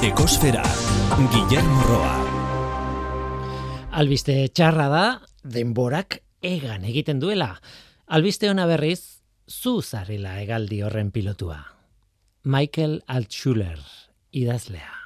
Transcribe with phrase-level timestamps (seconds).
[0.00, 0.62] Ekosfera,
[1.28, 2.12] Guillermo Roa.
[4.00, 5.02] Albiste txarra da,
[5.44, 7.50] denborak egan egiten duela.
[8.08, 11.58] Albiste ona berriz, zu zarrila egaldi horren pilotua.
[12.48, 13.84] Michael Altschuler,
[14.32, 14.99] idazlea.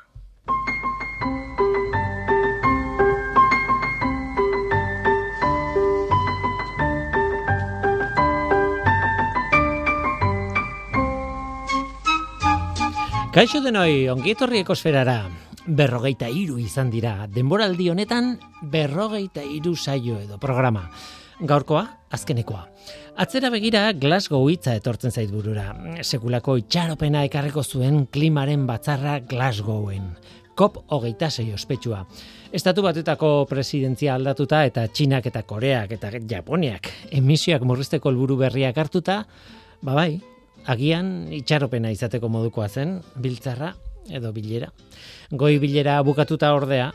[13.34, 15.24] Kaixo denoi, ongietorri ekosferara.
[15.66, 17.24] Berrogeita iru izan dira.
[17.26, 18.28] Denboraldi honetan,
[18.70, 20.84] berrogeita iru saio edo programa.
[21.42, 21.80] Gaurkoa,
[22.14, 22.60] azkenekoa.
[23.18, 25.64] Atzera begira Glasgow hitza etortzen zait burura.
[26.04, 30.12] Sekulako itxaropena ekarreko zuen klimaren batzarra Glasgowen.
[30.54, 32.04] COP hogeita zei ospetsua.
[32.54, 39.24] Estatu batetako presidentzia aldatuta eta Txinak eta Koreak eta Japoniak emisioak murrizteko helburu berriak hartuta,
[39.82, 40.22] ba bai,
[40.70, 43.74] agian itxaropena izateko modukoa zen, biltzarra
[44.10, 44.70] edo bilera.
[45.32, 46.90] Goi bilera bukatuta ordea,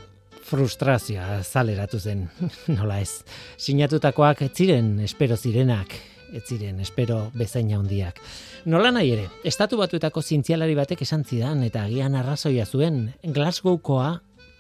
[0.49, 2.27] frustrazioa zaleratu zen,
[2.77, 3.21] nola ez.
[3.57, 5.93] Sinatutakoak ez ziren, espero zirenak,
[6.33, 8.21] ez ziren, espero bezaina handiak.
[8.69, 14.19] Nola nahi ere, estatu batuetako zientzialari batek esan zidan eta agian arrazoia zuen, Glasgowkoa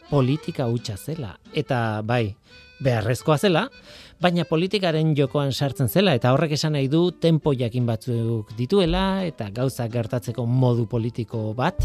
[0.09, 1.35] politika hutsa zela.
[1.53, 2.35] Eta bai,
[2.83, 3.67] beharrezkoa zela,
[4.19, 9.47] baina politikaren jokoan sartzen zela eta horrek esan nahi du tempo jakin batzuk dituela eta
[9.55, 11.79] gauzak gertatzeko modu politiko bat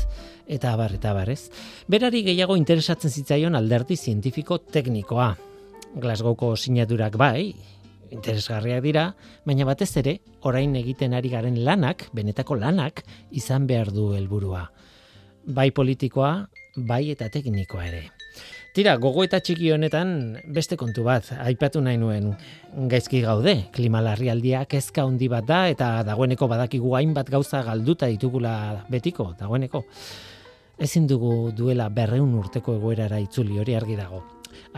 [0.47, 1.51] eta abar eta abarez.
[1.89, 5.31] Berari gehiago interesatzen zitzaion alderdi zientifiko teknikoa.
[5.95, 7.55] Glasgowko sinadurak bai,
[8.11, 9.07] interesgarriak dira,
[9.47, 14.67] baina batez ere, orain egiten ari garen lanak, benetako lanak, izan behar du helburua.
[15.47, 16.35] Bai politikoa,
[16.75, 18.05] bai eta teknikoa ere.
[18.75, 20.09] Tira, gogo eta txiki honetan
[20.51, 22.33] beste kontu bat, aipatu nahi nuen
[22.91, 28.55] gaizki gaude, klima larrialdia kezka handi bat da eta dagoeneko badakigu hainbat gauza galduta ditugula
[28.91, 29.85] betiko, dagoeneko.
[30.83, 34.25] Ezin dugu duela berreun urteko egoerara itzuli hori argi dago.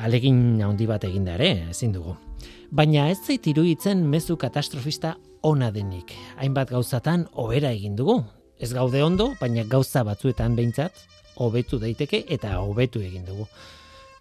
[0.05, 2.19] Alegin handi bat eginda ere, ezin dugu.
[2.69, 6.12] Baina ez zait iruditzen mezu katastrofista ona denik.
[6.37, 8.19] Hainbat gauzatan hobera egin dugu.
[8.61, 11.01] Ez gaude ondo, baina gauza batzuetan behintzat,
[11.41, 13.49] hobetu daiteke eta hobetu egin dugu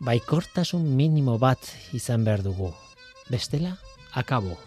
[0.06, 2.72] baikortasun minimo bat izan behar dugu.
[3.30, 3.78] Bestela,
[4.14, 4.58] akabo.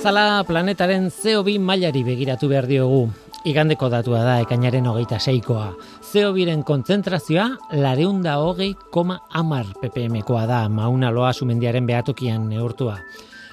[0.00, 3.10] Bezala planetaren CO2 mailari begiratu behar diogu.
[3.44, 5.74] Igandeko datua da ekainaren hogeita seikoa.
[6.08, 7.44] CO2-ren kontzentrazioa
[7.76, 12.96] lareunda hogei koma amar ppm-koa da mauna loa sumendiaren behatokian neurtua.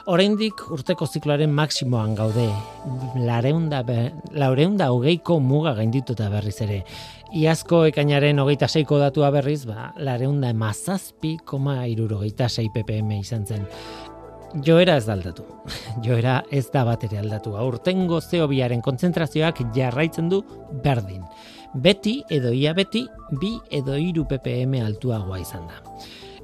[0.07, 2.47] Oraindik urteko zikloaren maksimoan gaude,
[3.27, 3.83] lareunda,
[4.31, 6.85] laureunda hogeiko muga gaindituta berriz ere.
[7.35, 13.67] Iazko ekainaren hogeita seiko datua berriz, ba, lareunda emazazpi koma irurogeita sei ppm izan zen
[14.63, 15.45] joera ez da aldatu.
[16.05, 17.55] Joera ez da bat ere aldatu.
[17.57, 20.43] Aurtengo zeobiaren kontzentrazioak jarraitzen du
[20.83, 21.23] berdin.
[21.73, 23.03] Beti edo ia beti,
[23.41, 25.83] bi edo iru ppm altuagoa izan da.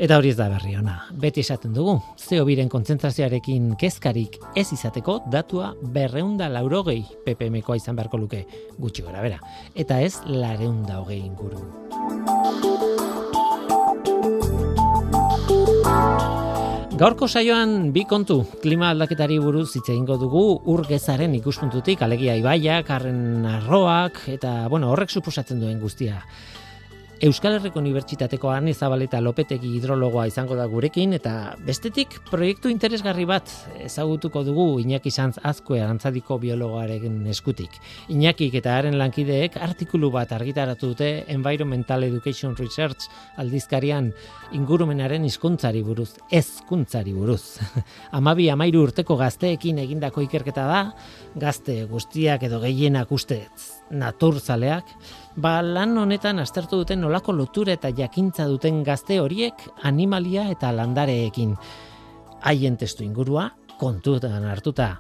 [0.04, 0.98] Eta hori ez da berri ona.
[1.22, 8.44] Beti esaten dugu, zeobiren kontzentrazioarekin kezkarik ez izateko datua berreunda laurogei ppmkoa izan beharko luke
[8.80, 9.40] gutxi gora bera.
[9.76, 11.62] Eta ez lareunda hogei inguru.
[17.04, 23.44] Gaurko saioan bi kontu klima aldaketari buruz hitz egingo dugu urgezaren ikuspuntutik alegia ibaiak, harren
[23.44, 26.22] arroak eta bueno, horrek suposatzen duen guztia.
[27.24, 33.48] Euskal Herriko Unibertsitateko Arne Zabaleta Lopetegi hidrologoa izango da gurekin eta bestetik proiektu interesgarri bat
[33.86, 37.78] ezagutuko dugu Iñaki Sanz Azkue Arantzadiko biologoaren eskutik.
[38.12, 43.08] Iñakik eta haren lankideek artikulu bat argitaratu dute Environmental Education Research
[43.40, 44.10] aldizkarian
[44.60, 47.62] ingurumenaren hizkuntzari buruz, ezkuntzari buruz.
[48.20, 50.84] Amabi amairu urteko gazteekin egindako ikerketa da,
[51.40, 54.90] gazte guztiak edo gehienak ustez naturzaleak,
[55.36, 61.56] ba lan honetan aztertu duten nolako lotura eta jakintza duten gazte horiek animalia eta landareekin.
[62.44, 63.50] Haien testu ingurua,
[63.80, 64.98] kontutan hartuta,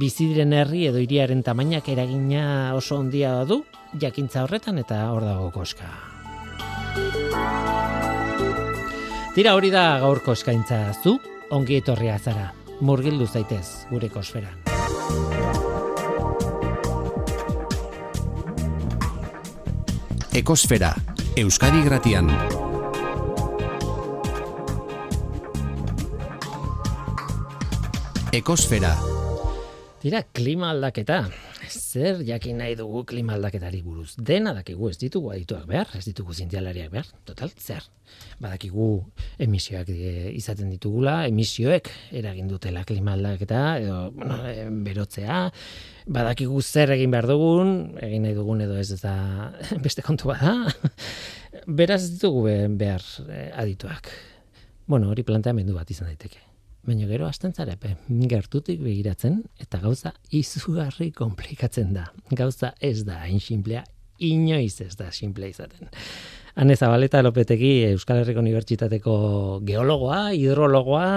[0.00, 3.62] bizidiren herri edo iriaren tamainak eragina oso ondia du,
[4.00, 5.90] jakintza horretan eta hor dago koska.
[9.36, 11.18] Tira hori da gaurko eskaintza zu,
[11.52, 15.65] ongi etorria zara, murgildu zaitez gure kosferan.
[20.36, 20.92] Ekosfera,
[21.34, 22.26] Euskadi Gratian.
[28.32, 28.92] Ekosfera.
[30.06, 31.16] Tira, klima aldaketa.
[31.66, 34.12] Zer jakin nahi dugu klima aldaketari buruz.
[34.28, 37.08] Dena dakigu ez ditugu adituak behar, ez ditugu zintialariak behar.
[37.26, 37.82] Total, zer.
[38.38, 38.86] Badakigu
[39.42, 41.90] emisioak e, izaten ditugula, emisioek
[42.22, 44.38] eragin dutela klima aldaketa, edo, bueno,
[44.86, 45.42] berotzea.
[46.06, 49.16] Badakigu zer egin behar dugun, egin nahi dugun edo ez da
[49.88, 50.54] beste kontu bada.
[51.66, 52.46] Beraz ez ditugu
[52.78, 54.14] behar e, adituak.
[54.86, 56.45] Bueno, hori planteamendu bat izan daiteke.
[56.86, 57.96] Baina gero hasten zarepe,
[58.30, 62.04] gertutik begiratzen, eta gauza izugarri komplikatzen da.
[62.30, 63.82] Gauza ez da, hain simplea,
[64.22, 65.90] inoiz ez da simplea izaten.
[66.56, 69.16] Hane Zabaleta Lopetegi Euskal Herriko Unibertsitateko
[69.66, 71.08] geologoa, hidrologoa,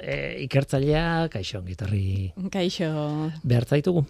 [0.00, 0.14] e,
[0.46, 2.30] ikertzailea, kaixo, gitarri.
[2.54, 2.92] Kaixo.
[3.42, 4.06] Behartzaitugu.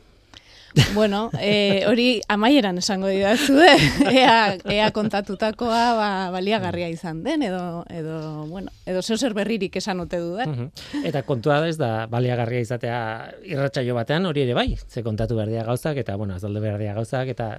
[0.94, 3.76] Bueno, e, hori amaieran esango didazu, eh?
[4.12, 10.20] ea, ea kontatutakoa ba, baliagarria izan den, edo, edo, bueno, edo zer berririk esan ote
[10.20, 10.70] dudan.
[11.04, 13.00] Eta kontua da ez da baliagarria izatea
[13.48, 17.50] irratsaio batean hori ere bai, ze kontatu berdia gauzak, eta bueno, azalde berdia gauzak, eta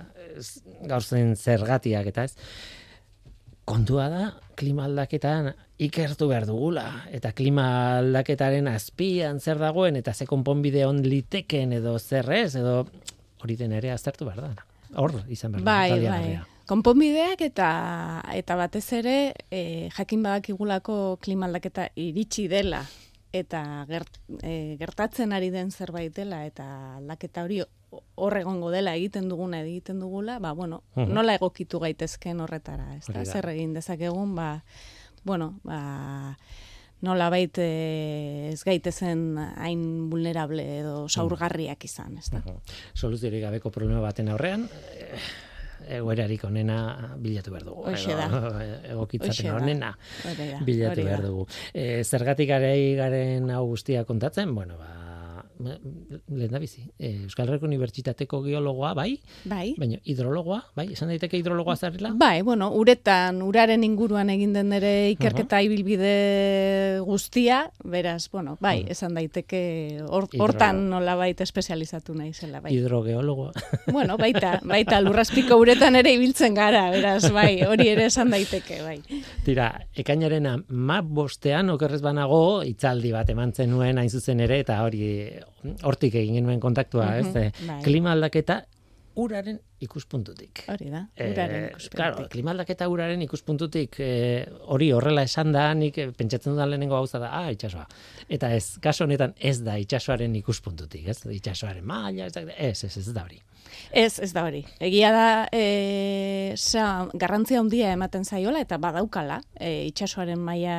[0.88, 2.36] gaur zen zergatiak, eta ez.
[3.68, 4.26] Kontua da,
[4.56, 5.52] klima aldaketan
[5.84, 7.66] ikertu behar dugula, eta klima
[8.00, 12.86] aldaketaren azpian zer dagoen, eta ze konponbide on liteken edo zer ez, edo
[13.44, 14.68] hori den ere aztertu behar da.
[14.96, 16.38] Hor, izan behar bai, bai.
[16.68, 17.68] Konponbideak eta
[18.36, 19.18] eta batez ere
[19.52, 22.82] e, jakin badakigulako klima aldaketa iritsi dela
[23.36, 26.66] eta gert, e, gertatzen ari den zerbait dela eta
[26.98, 32.96] aldaketa hori hor egongo dela egiten duguna egiten dugula, ba, bueno, nola egokitu gaitezken horretara,
[32.98, 34.50] ez da, zer egin dezakegun, ba,
[35.24, 36.36] bueno, ba,
[37.06, 39.82] nola baita eh, ez gaitezen hain
[40.12, 42.42] vulnerable edo saurgarriak izan, ez da.
[42.98, 44.66] Soluziorik gabeko problema baten aurrean,
[44.98, 45.22] eh,
[46.00, 47.86] egoerarik onena bilatu behar dugu.
[47.92, 48.28] Hoxe da.
[48.94, 49.94] Egokitzapen onena
[50.66, 51.46] bilatu behar dugu.
[51.72, 55.07] E, zergatik garen hau guztia kontatzen, bueno, ba,
[55.60, 56.84] lehen da bizi.
[57.00, 59.18] E, Euskal Herriko Unibertsitateko geologoa, bai?
[59.50, 59.74] Bai.
[59.80, 60.88] Baina hidrologoa, bai?
[60.94, 62.12] Esan daiteke hidrologoa zarela?
[62.18, 68.86] Bai, bueno, uretan, uraren inguruan egin den ere ikerketa uh ibilbide guztia, beraz, bueno, bai,
[68.94, 72.76] esan daiteke hortan or, nola baita espezializatu nahi zela, bai.
[72.76, 73.52] Hidrogeologoa.
[73.96, 79.00] bueno, baita, baita, lurraspiko uretan ere ibiltzen gara, beraz, bai, hori ere esan daiteke, bai.
[79.46, 85.04] Tira, ekainaren map bostean, okerrez banago, itzaldi bat eman zenuen hain zuzen ere, eta hori
[85.84, 87.28] hortik egin genuen kontaktua, ez?
[87.34, 87.82] Mm bai.
[87.84, 88.64] Klima aldaketa
[89.18, 90.64] uraren ikuspuntutik.
[90.70, 91.96] Hori da, eh, uraren ikuspuntutik.
[91.96, 94.12] claro, klima aldaketa uraren ikuspuntutik e,
[94.74, 97.88] hori horrela esan da, nik pentsatzen dudan lehenengo gauza da, ah, itxasoa.
[98.30, 101.20] Eta ez, kaso honetan ez da itxasoaren ikuspuntutik, ez?
[101.34, 103.42] Itxasoaren maila, ez, ez, ez, ez da hori.
[103.92, 104.64] Ez, ez da hori.
[104.84, 110.78] Egia da, e, sa, garrantzia handia ematen zaiola eta badaukala, e, itxasoaren maila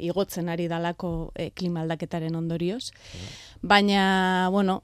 [0.00, 2.90] igotzen ari dalako e, klima aldaketaren ondorioz.
[3.62, 4.82] Baina, bueno,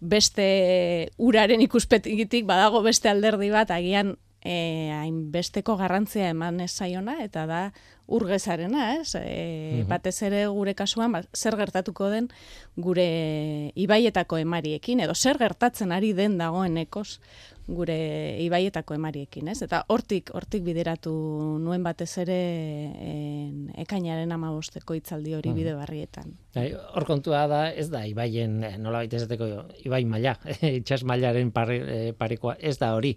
[0.00, 7.46] beste uraren ikuspetik badago beste alderdi bat, agian eh hainbesteko garrantzia eman ez zaiona eta
[7.48, 7.60] da
[8.06, 9.14] urgezarena, ez?
[9.16, 12.28] E, batez ere gure kasuan ba, zer gertatuko den
[12.76, 17.20] gure ibaietako emariekin edo zer gertatzen ari den dagoenekoz
[17.66, 17.96] gure
[18.44, 19.58] ibaietako emariekin, ez?
[19.64, 21.12] Eta hortik hortik bideratu
[21.62, 22.38] nuen batez ere
[23.00, 26.34] en, ekainaren 15 hitzaldi hori bide barrietan.
[26.54, 29.48] Bai, hor kontua da, ez da ibaien eh, nola baitezateko
[29.86, 30.36] ibai maila,
[30.80, 33.16] itsas mailaren eh, parekoa ez da hori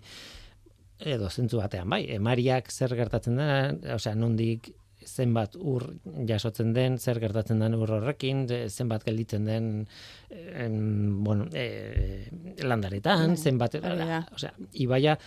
[0.98, 4.72] edo zentzu batean, bai, emariak zer gertatzen den, osea, nondik
[5.08, 5.88] zenbat ur
[6.28, 9.72] jasotzen den, zer gertatzen den ur horrekin, zenbat gelditzen den
[10.30, 12.28] em, bueno, e,
[12.62, 13.80] landaretan, bai, zenbat,
[14.36, 15.18] osea, ibaia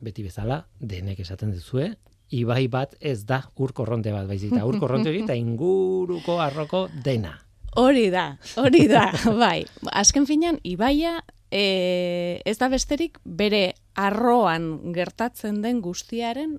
[0.00, 1.90] beti bezala denek esaten duzue,
[2.30, 7.34] ibai bat ez da ur korronte bat baizita, ur korronte hori eta inguruko arroko dena.
[7.78, 9.10] Hori da, hori da,
[9.44, 9.62] bai.
[9.94, 11.20] Azken finean, ibaia
[11.50, 16.58] e, ez da besterik bere arroan gertatzen den guztiaren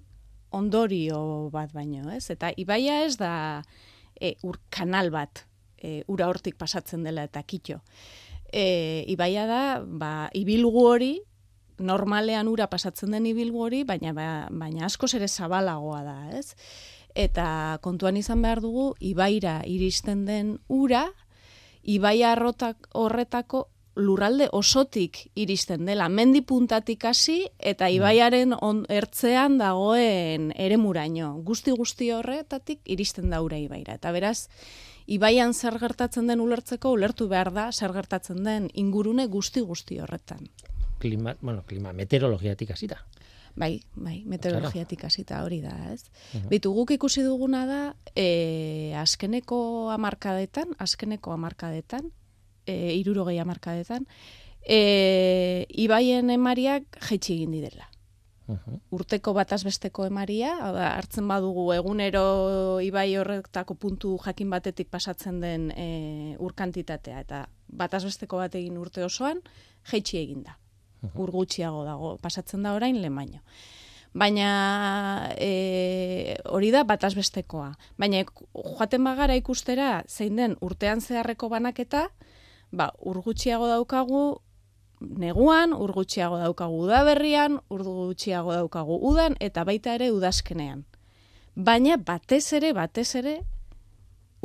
[0.51, 2.29] ondorio bat baino, ez?
[2.33, 3.33] Eta ibaia ez da
[4.19, 5.45] e, ur kanal bat,
[5.77, 7.81] e, ura hortik pasatzen dela eta kitxo.
[8.51, 11.13] E, ibaia da, ba, ibilgu hori,
[11.81, 16.53] normalean ura pasatzen den ibilgu hori, baina, ba, baina asko ere zabalagoa da, ez?
[17.15, 21.07] Eta kontuan izan behar dugu, ibaira iristen den ura,
[21.83, 22.35] ibaia
[22.93, 27.95] horretako lurralde osotik iristen dela, mendi puntatik hasi eta bai.
[27.97, 31.33] ibaiaren on, ertzean dagoen ere muraino.
[31.43, 33.95] Guzti guzti horretatik iristen da ura ibaira.
[33.99, 34.47] Eta beraz,
[35.07, 40.47] ibaian zer gertatzen den ulertzeko ulertu behar da zer gertatzen den ingurune guzti guzti horretan.
[40.99, 43.01] Klima, bueno, klima meteorologiatik hasita.
[43.55, 46.05] Bai, bai, meteorologiatik hasita hori da, ez?
[46.37, 47.79] Uh Bitu guk ikusi duguna da,
[48.15, 52.11] e, azkeneko amarkadetan, azkeneko amarkadetan,
[52.65, 54.05] e, irurogei amarkadetan,
[54.61, 57.87] e, ibaien emariak jaitsi egin didela.
[58.91, 60.57] Urteko batazbesteko emaria,
[60.89, 62.23] hartzen badugu egunero
[62.83, 69.39] ibai horretako puntu jakin batetik pasatzen den e, urkantitatea, eta batazbesteko bat egin urte osoan,
[69.91, 70.57] jaitsi egin da.
[71.15, 73.39] Ur gutxiago dago, pasatzen da orain lehen baino.
[74.13, 77.71] Baina e, hori da batazbestekoa.
[77.97, 82.09] Baina joaten bagara ikustera zein den urtean zeharreko banaketa,
[82.71, 84.41] ba, urgutxiago daukagu
[85.01, 90.85] neguan, urgutxiago daukagu udaberrian, urgutxiago daukagu udan, eta baita ere udazkenean.
[91.55, 93.41] Baina batez ere, batez ere,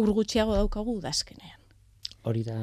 [0.00, 1.60] urgutxiago daukagu udazkenean.
[2.26, 2.58] Hori da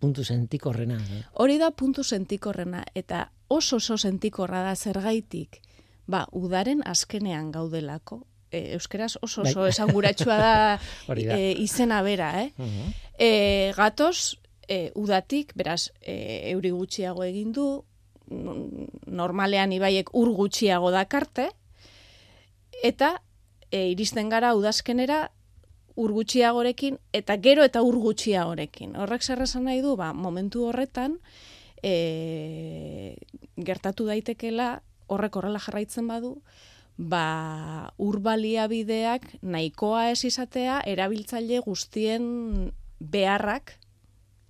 [0.00, 0.98] puntu sentikorrena.
[0.98, 1.22] Eh?
[1.40, 5.60] Hori da puntu sentikorrena, eta oso oso sentikorra da zergaitik,
[6.06, 9.70] ba, udaren azkenean gaudelako, e, euskeraz oso oso bai.
[9.70, 10.54] esanguratsua da,
[11.08, 11.38] da.
[11.38, 12.50] E, izena bera, eh?
[12.58, 14.36] Uh e, gatoz,
[14.68, 17.84] e, udatik, beraz, e, euri gutxiago egin du,
[19.06, 21.50] normalean ibaiek ur gutxiago dakarte,
[22.82, 23.14] eta
[23.70, 25.28] e, iristen gara udazkenera
[25.94, 28.96] ur gutxiagorekin, eta gero eta ur gutxiagorekin.
[28.98, 31.18] Horrek zer nahi du, ba, momentu horretan,
[31.82, 33.16] e,
[33.56, 36.40] gertatu daitekela, horrek horrela jarraitzen badu,
[36.96, 43.78] ba, urbaliabideak nahikoa ez izatea, erabiltzaile guztien beharrak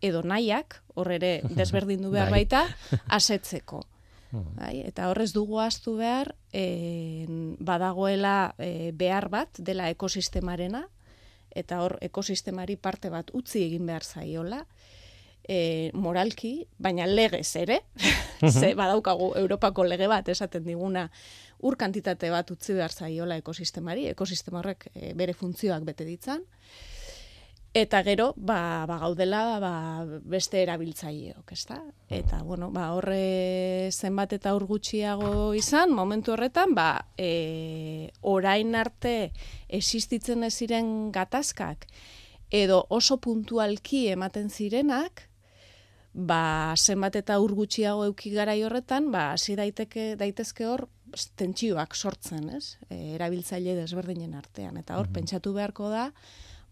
[0.05, 2.45] edo nahiak, hor ere desberdindu behar bai.
[2.45, 2.67] baita,
[3.09, 3.85] asetzeko.
[4.35, 4.57] Hmm.
[4.59, 7.23] Bai, eta horrez dugu astu behar, e,
[7.63, 10.81] badagoela e, behar bat dela ekosistemarena,
[11.55, 14.65] eta hor ekosistemari parte bat utzi egin behar zaiola,
[15.47, 17.81] e, moralki, baina legez ere,
[18.51, 21.07] ze badaukagu Europako lege bat esaten diguna
[21.65, 26.43] ur kantitate bat utzi behar zaiola ekosistemari, ekosistema horrek e, bere funtzioak bete ditzan,
[27.75, 31.81] Eta gero, ba, ba gaudela ba, beste erabiltzaileok, ezta?
[32.07, 39.33] Eta, bueno, ba, horre zenbat eta urgutxiago izan, momentu horretan, ba, e, orain arte
[39.67, 41.89] existitzen ez ziren gatazkak,
[42.55, 45.27] edo oso puntualki ematen zirenak,
[46.15, 50.87] ba, zenbat eta urgutxiago euki garai horretan, ba, hasi daiteke, daitezke hor,
[51.35, 52.77] tentsioak sortzen, ez?
[52.87, 54.79] E, erabiltzaile desberdinen artean.
[54.79, 56.13] Eta hor, pentsatu beharko da,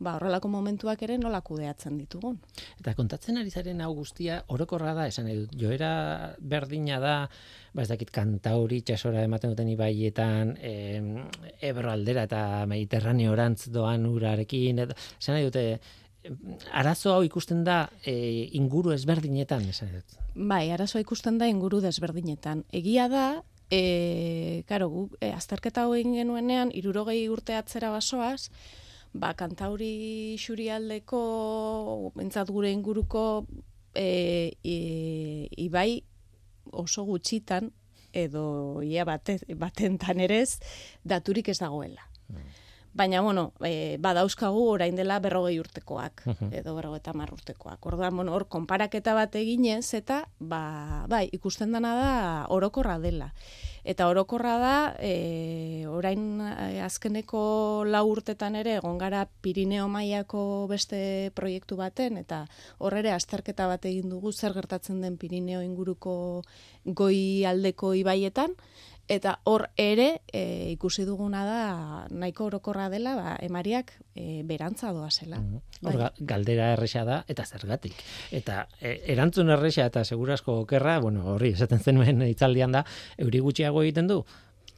[0.03, 2.39] ba, horrelako momentuak ere nola kudeatzen ditugun.
[2.81, 5.93] Eta kontatzen ari zaren hau guztia orokorra da, esan edo, joera
[6.39, 7.17] berdina da,
[7.73, 10.75] ba ez dakit kantauri txasora ematen duten ibaietan, e,
[11.71, 15.67] ebro aldera eta mediterraneo orantz doan urarekin, eta, esan dute,
[16.71, 20.19] arazo hau ikusten da e, inguru ezberdinetan, esan dut.
[20.35, 22.65] Bai, arazoa ikusten da inguru desberdinetan.
[22.73, 23.27] Egia da,
[23.73, 28.51] e, karo, gu, e, azterketa egin genuenean, irurogei urte atzera basoaz,
[29.13, 31.21] ba, kantauri xurialdeko,
[32.17, 33.47] bentsat gure inguruko,
[33.95, 34.77] e, e,
[35.61, 36.03] ibai
[36.73, 37.73] oso gutxitan,
[38.13, 40.61] edo ia bate, batentan erez,
[41.05, 42.09] daturik ez dagoela.
[42.29, 42.51] Mm.
[42.95, 47.87] Baina, bueno, e, badauzkagu orain dela berrogei urtekoak, edo berrogei eta urtekoak.
[47.87, 53.33] Orduan, bueno, hor, konparaketa bat eginez, eta, ba, bai, ikusten dana da orokorra dela.
[53.85, 61.33] Eta orokorra da, e, orain e, azkeneko lau urtetan ere, egon gara Pirineo Maiako beste
[61.35, 62.45] proiektu baten, eta
[62.79, 66.45] hor azterketa bat egin dugu zer gertatzen den Pirineo inguruko
[66.85, 68.55] goi aldeko ibaietan,
[69.13, 71.63] Eta hor ere e, ikusi duguna da
[72.09, 75.41] nahiko orokorra dela, ba, emariak e, berantza doa zela.
[75.43, 76.09] Mm Hor bai.
[76.31, 77.97] galdera erresa da eta zergatik.
[78.31, 82.85] Eta e, erantzun erresa eta segurasko okerra, bueno, horri esaten zenuen itzaldian da,
[83.19, 84.21] euri gutxiago egiten du,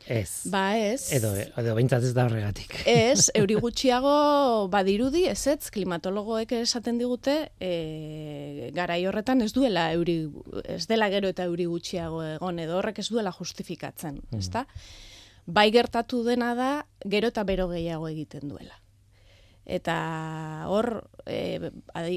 [0.06, 0.44] Ez.
[0.52, 1.08] Ba ez.
[1.16, 2.76] Edo, edo ez da horregatik.
[2.86, 10.28] Ez, euri gutxiago badirudi, ez ez, klimatologoek esaten digute, e, garai horretan ez duela euri,
[10.64, 14.38] ez dela gero eta euri gutxiago egon, edo horrek ez duela justifikatzen, mm.
[14.38, 14.66] ezta?
[15.46, 16.70] Bai gertatu dena da,
[17.04, 18.83] gero eta bero gehiago egiten duela
[19.64, 21.70] eta hor e,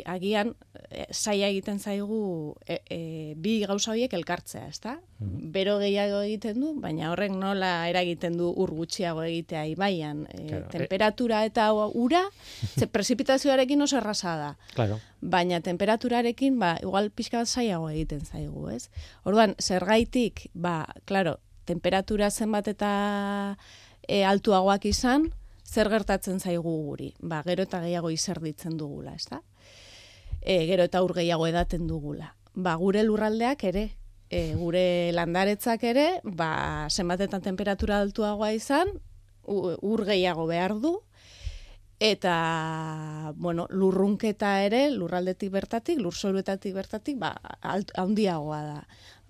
[0.05, 0.53] agian
[0.91, 2.99] e, saia egiten zaigu e, e,
[3.39, 4.97] bi gauza horiek elkartzea, ezta?
[5.19, 10.59] Mm Bero gehiago egiten du, baina horrek nola eragiten du ur gutxiago egitea ibaian, e,
[10.69, 12.25] temperatura eta ura,
[12.77, 14.51] ze prezipitazioarekin oso erraza da.
[14.75, 14.99] Claro.
[15.21, 18.89] Baina temperaturarekin, ba, igual pixka bat saiago egiten zaigu, ez?
[19.23, 22.91] Orduan, zergaitik, ba, claro, temperatura zenbat eta
[24.07, 25.31] e, altuagoak izan,
[25.67, 27.11] zer gertatzen zaigu guri?
[27.19, 29.41] Ba, gero eta gehiago izerditzen dugula, ez da?
[30.41, 32.33] E, gero eta ur gehiago edaten dugula.
[32.55, 33.89] Ba, gure lurraldeak ere,
[34.29, 38.95] e, gure landaretzak ere, ba, zenbatetan temperatura altuagoa izan,
[39.47, 40.97] ur gehiago behar du,
[41.99, 47.35] eta, bueno, lurrunketa ere, lurraldetik bertatik, lurzoruetatik bertatik, ba,
[47.95, 48.81] handiagoa da.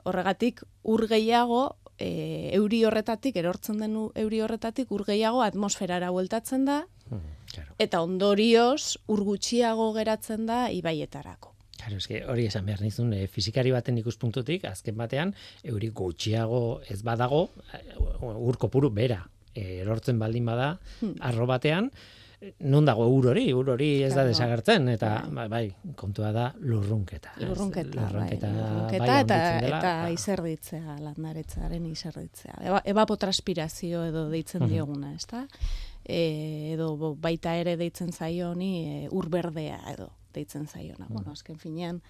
[0.08, 6.82] Horregatik, ur gehiago, e, euri horretatik, erortzen den euri horretatik, ur gehiago atmosferara bueltatzen da,
[7.10, 11.54] mm, eta ondorioz, ur gutxiago geratzen da ibaietarako.
[11.78, 17.02] Claro, eske hori esan behar nizun, e, fizikari baten ikuspuntutik, azken batean, euri gutxiago ez
[17.06, 17.50] badago,
[18.22, 19.24] ur kopuru bera,
[19.58, 21.18] erortzen baldin bada, hmm.
[21.26, 21.92] arro batean,
[22.60, 25.64] non dago ur hori, ur hori ez da desagertzen, eta bai, bai
[25.98, 27.34] kontua da lurrunketa.
[27.42, 30.12] Lurrunketa, lurrunketa, bai, lurrunketa bai, eta, eta ba.
[30.14, 32.60] izerditzea, landaretzaren izerditzea.
[32.70, 35.48] Eba, ebapotranspirazio edo deitzen dioguna, ez da?
[36.06, 36.22] E,
[36.76, 41.08] edo baita ere deitzen zaio honi e, ur berdea edo deitzen zaiona.
[41.10, 42.04] Bueno, azken finean,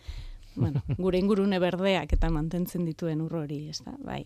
[0.55, 3.95] bueno, gure ingurune berdeak eta mantentzen dituen ur hori, ez da?
[4.03, 4.25] Bai.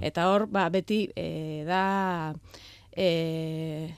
[0.00, 2.32] Eta hor, ba, beti e, da...
[2.92, 3.92] E,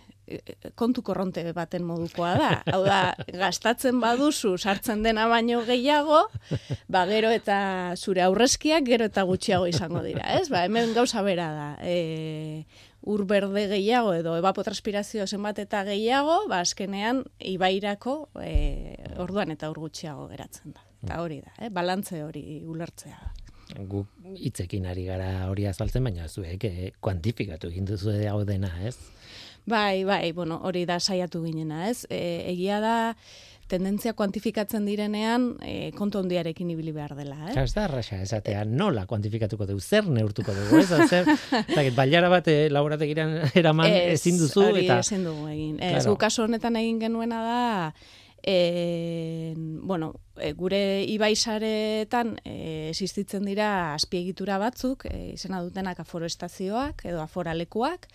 [0.78, 2.50] kontu korronte baten modukoa da.
[2.72, 3.00] Hau da,
[3.32, 6.24] gastatzen baduzu sartzen dena baino gehiago,
[6.88, 7.58] ba gero eta
[7.96, 10.48] zure aurrezkiak gero eta gutxiago izango dira, ez?
[10.52, 11.68] Ba, hemen gauza bera da.
[11.84, 12.64] E,
[13.04, 19.84] ur berde gehiago edo evapotranspirazio zenbat eta gehiago, ba azkenean ibairako e, orduan eta ur
[19.86, 20.84] gutxiago geratzen da.
[21.04, 21.68] Eta hori da, eh?
[21.68, 24.04] balantze hori ulertzea da gu
[24.36, 28.96] hitzekin ari gara hori azaltzen, baina zuek eh, kuantifikatu egin duzu hau dena, ez?
[29.66, 32.04] Bai, bai, bueno, hori da saiatu ginena, ez?
[32.12, 32.96] E, egia da,
[33.68, 37.54] tendentzia kuantifikatzen direnean e, kontu hondiarekin ibili behar dela, eh?
[37.62, 41.08] Ez da arraxa, esatea, nola kuantifikatuko dugu, zer neurtuko dugu, ez?
[41.08, 41.30] Zer,
[41.76, 45.00] zakit, bailara bat e, laborategiran eraman ez, ezin duzu, hori eta...
[45.00, 45.78] ezin dugu egin.
[45.80, 46.12] Claro.
[46.12, 47.62] Ez, kaso honetan egin genuena da,
[48.44, 57.24] e, bueno, e, gure ibaisaretan e, existitzen dira azpiegitura batzuk, e, izena dutenak aforestazioak edo
[57.24, 58.10] aforalekuak,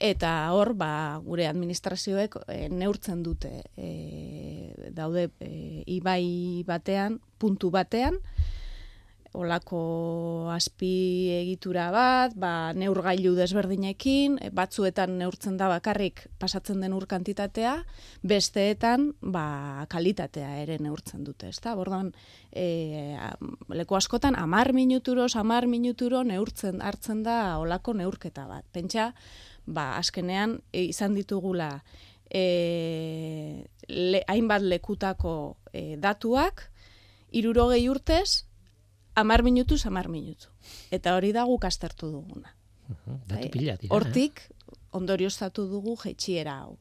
[0.00, 8.16] eta hor ba, gure administrazioek e, neurtzen dute e, daude e, ibai batean, puntu batean,
[9.32, 17.76] olako azpi egitura bat, ba, neurgailu desberdinekin, batzuetan neurtzen da bakarrik pasatzen den ur kantitatea,
[18.26, 21.52] besteetan ba, kalitatea ere neurtzen dute.
[21.52, 21.76] Ez da?
[21.78, 22.10] Bordan,
[22.50, 23.14] e,
[23.68, 28.66] leku askotan, amar minuturo, amar minuturo neurtzen hartzen da olako neurketa bat.
[28.72, 29.12] Pentsa,
[29.70, 31.70] ba, azkenean e, izan ditugula
[32.30, 32.44] e,
[33.88, 35.34] le, hainbat lekutako
[35.72, 36.66] e, datuak,
[37.30, 38.44] irurogei urtez,
[39.14, 40.50] amar minutu, amar minutu.
[40.90, 42.54] Eta hori da guk astertu duguna.
[42.90, 43.94] datu bai, pila dira.
[43.94, 44.46] Hortik,
[44.96, 46.78] ondorioztatu dugu jetxiera hau.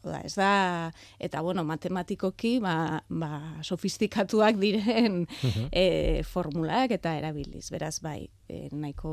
[0.00, 5.26] Oda, ez da, eta bueno, matematikoki, ba, ba, sofistikatuak diren
[5.70, 7.66] e, formulak eta erabiliz.
[7.74, 9.12] Beraz, bai, e, nahiko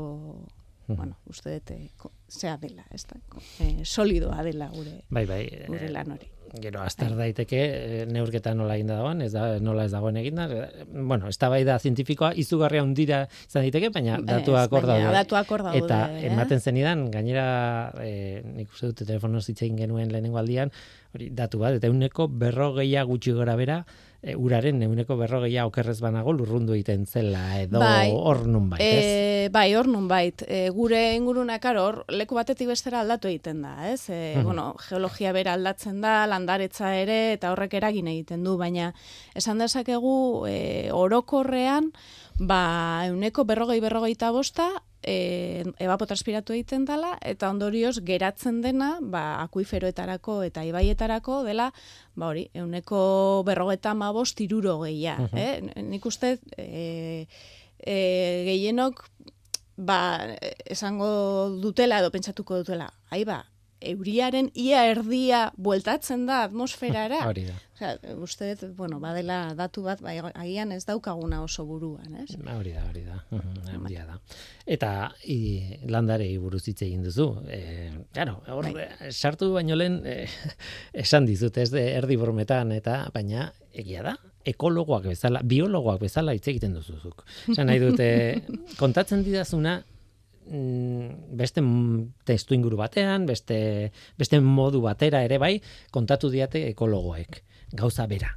[0.86, 1.78] bueno, uste dute
[2.28, 3.18] zea dela, ez da,
[3.60, 6.32] e, solidoa dela gure, bai, bai, gure lan hori.
[6.62, 7.26] Gero, azter bai.
[7.26, 10.46] daiteke, eh, neurketa nola egin dagoen, ez da, nola ez dagoen egin da,
[10.94, 15.10] bueno, ez da bai da zientifikoa, izugarria hundira izan daiteke, baina datuak hor daude.
[15.16, 15.82] Datuak hor daude.
[15.82, 17.46] Eta ematen zenidan, gainera,
[18.00, 20.72] e, nik uste dute telefono zitzein genuen lehenengo aldian,
[21.14, 23.82] hori, datu bat, eta uneko berrogeia gutxi gora bera,
[24.26, 29.04] e, uraren euneko berrogeia okerrez banago lurrundu egiten zela edo bai, hor nun bait, ez?
[29.04, 30.42] E, bai, hor nun bait.
[30.48, 34.08] E, gure ingurunak hor leku batetik bestera aldatu egiten da, ez?
[34.10, 38.92] E, bueno, geologia bera aldatzen da, landaretza ere, eta horrek eragin egiten du, baina
[39.38, 40.16] esan dezakegu
[40.50, 40.58] e,
[40.94, 41.92] orokorrean,
[42.38, 44.70] ba, euneko berrogei berrogeita bosta,
[45.06, 51.70] e, ebapotranspiratu egiten dela eta ondorioz geratzen dena ba, akuiferoetarako eta ibaietarako dela
[52.16, 55.16] ba hori, euneko berrogeta mabost iruro gehia.
[55.22, 55.82] Uh eh?
[55.86, 57.26] Nik uste e,
[57.78, 57.96] e,
[58.50, 59.04] gehienok
[59.76, 59.98] ba,
[60.64, 61.10] esango
[61.62, 62.90] dutela edo pentsatuko dutela.
[63.10, 63.44] Ai ba,
[63.90, 67.22] euriaren ia erdia bueltatzen da atmosferara.
[67.28, 67.56] Hori da.
[67.76, 72.30] Osea, uste, bueno, badela datu bat, bai, agian ez daukaguna oso buruan, ez?
[72.40, 73.18] Hori da, hori da.
[73.76, 74.16] Hori da.
[74.64, 74.92] Eta
[75.28, 75.38] i,
[75.92, 77.28] landare buruz hitz egin duzu.
[77.52, 78.86] E, claro, hor, bai.
[79.10, 80.22] sartu baino lehen e,
[81.04, 86.46] esan dizut, ez de erdi bormetan, eta baina egia da, ekologoak bezala, biologoak bezala hitz
[86.48, 87.26] egiten duzuzuk.
[87.52, 88.08] Esan nahi dute,
[88.82, 89.80] kontatzen didazuna,
[90.46, 91.62] beste
[92.24, 95.56] testu inguru batean, beste, beste modu batera ere bai,
[95.90, 97.42] kontatu diate ekologoek.
[97.74, 98.30] Gauza bera.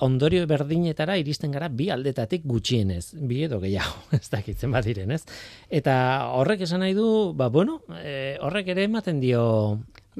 [0.00, 5.24] Ondorio berdinetara iristen gara bi aldetatik gutxienez, bi edo gehiago, ez dakitzen bat diren, ez?
[5.68, 5.94] Eta
[6.36, 9.42] horrek esan nahi du, ba, bueno, e, horrek ere ematen dio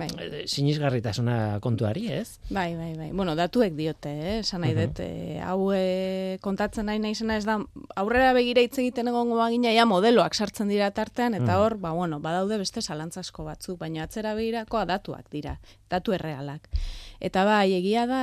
[0.01, 0.09] Bai.
[0.27, 2.39] eh, sinisgarritasuna kontuari, ez?
[2.49, 3.11] Bai, bai, bai.
[3.13, 4.39] Bueno, datuek diote, eh?
[4.41, 7.59] Esan nahi dut, eh, hau eh, kontatzen nahi naizena ez da,
[8.01, 12.21] aurrera begira hitz egiten egongo bagina, ja modeloak sartzen dira tartean, eta hor, ba, bueno,
[12.25, 15.59] badaude beste zalantzasko batzuk, baina atzera begirakoa datuak dira,
[15.93, 16.69] datu errealak.
[17.21, 18.23] Eta bai, egia da,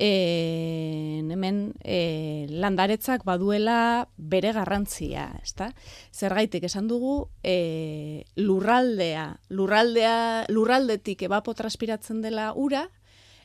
[0.00, 5.70] e, hemen e, landaretzak baduela bere garrantzia, ezta?
[6.16, 12.86] Zergaitik esan dugu, e, lurraldea, lurraldea, lurraldetik ebapotranspiratzen dela ura,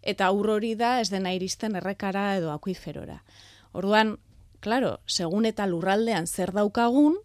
[0.01, 3.19] eta ur hori da ez dena iristen errekara edo akuiferora.
[3.75, 4.15] Orduan,
[4.63, 7.19] claro, segun eta lurraldean zer daukagun,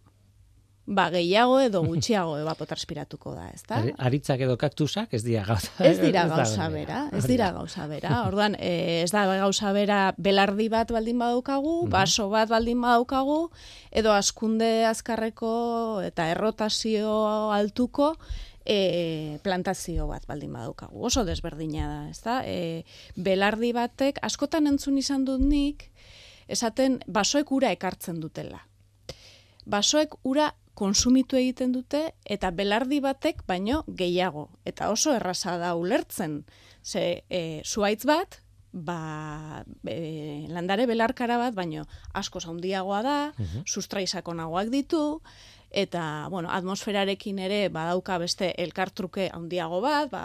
[0.85, 3.77] ba gehiago edo gutxiago evapotranspiratuko da, ezta?
[3.77, 5.69] Ari- Aritzak edo kaktusak ez dira gauza.
[5.79, 7.09] Ez dira gauza bera.
[7.13, 8.23] ez dira gauza bera.
[8.27, 13.51] Orduan, eh, ez da gauza bera belardi bat baldin badaukagu, baso bat baldin badaukagu,
[13.91, 18.15] edo askunde azkarreko eta errotazio altuko
[18.65, 21.05] e, plantazio bat baldin badaukagu.
[21.05, 22.41] Oso desberdina da, ezta?
[22.45, 22.83] E,
[23.15, 25.91] belardi batek, askotan entzun izan dut nik,
[26.47, 28.65] esaten basoek ura ekartzen dutela.
[29.65, 34.49] Basoek ura konsumitu egiten dute eta belardi batek baino gehiago.
[34.65, 36.41] Eta oso erraza da ulertzen.
[36.81, 38.39] Ze e, zuaitz bat,
[38.71, 41.85] ba, e, landare belarkara bat, baino
[42.17, 43.17] asko handiagoa da,
[43.67, 45.03] sustraisakonagoak ditu,
[45.71, 50.23] eta, bueno, atmosferarekin ere badauka beste elkartruke handiago bat, ba,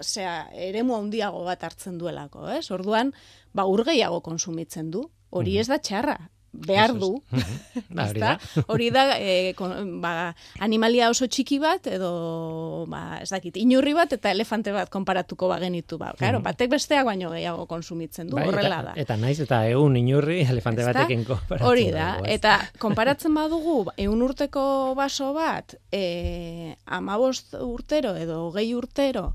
[0.00, 0.36] osea,
[0.68, 2.68] eremu handiago bat hartzen duelako, ez?
[2.70, 3.12] Orduan,
[3.52, 5.08] ba, ur gehiago konsumitzen du.
[5.32, 6.18] Hori ez da txarra,
[6.52, 7.22] behar du.
[7.92, 8.32] Ba, hori da.
[8.68, 10.32] Hori da, e, kon, ba,
[10.64, 15.98] animalia oso txiki bat, edo, ba, ez dakit, inurri bat eta elefante bat konparatuko bagenitu.
[16.00, 18.94] Ba, claro, batek besteak baino gehiago konsumitzen du, Bai, horrela eta, da.
[19.00, 20.92] Eta naiz eta egun inurri elefante Ezta?
[20.92, 24.64] batekin konparatzen Hori da, dugu, eta konparatzen badugu, eun urteko
[24.98, 29.32] baso bat, e, amabost urtero edo gehi urtero,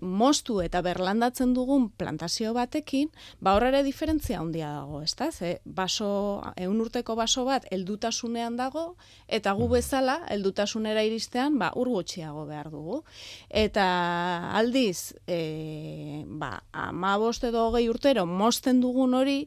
[0.00, 3.08] moztu eta berlandatzen dugun plantazio batekin,
[3.40, 5.30] ba horre diferentzia handia dago, ezta?
[5.32, 8.96] Ze baso, eun urteko baso bat heldutasunean dago,
[9.28, 13.02] eta gu bezala, heldutasunera iristean, ba, ur gutxiago behar dugu.
[13.48, 19.46] Eta aldiz, e, ba, amabost edo hogei urtero mozten dugun hori,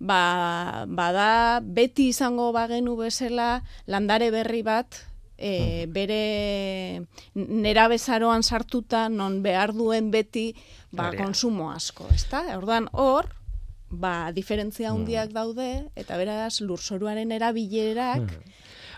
[0.00, 5.09] ba, bada beti izango bagenu bezala landare berri bat
[5.40, 10.52] e, bere nera bezaroan sartuta non behar duen beti
[10.92, 12.44] ba, konsumo asko, ezta?
[12.58, 13.30] Orduan hor,
[13.90, 18.36] ba, diferentzia handiak daude, eta beraz lurzoruaren erabilerak,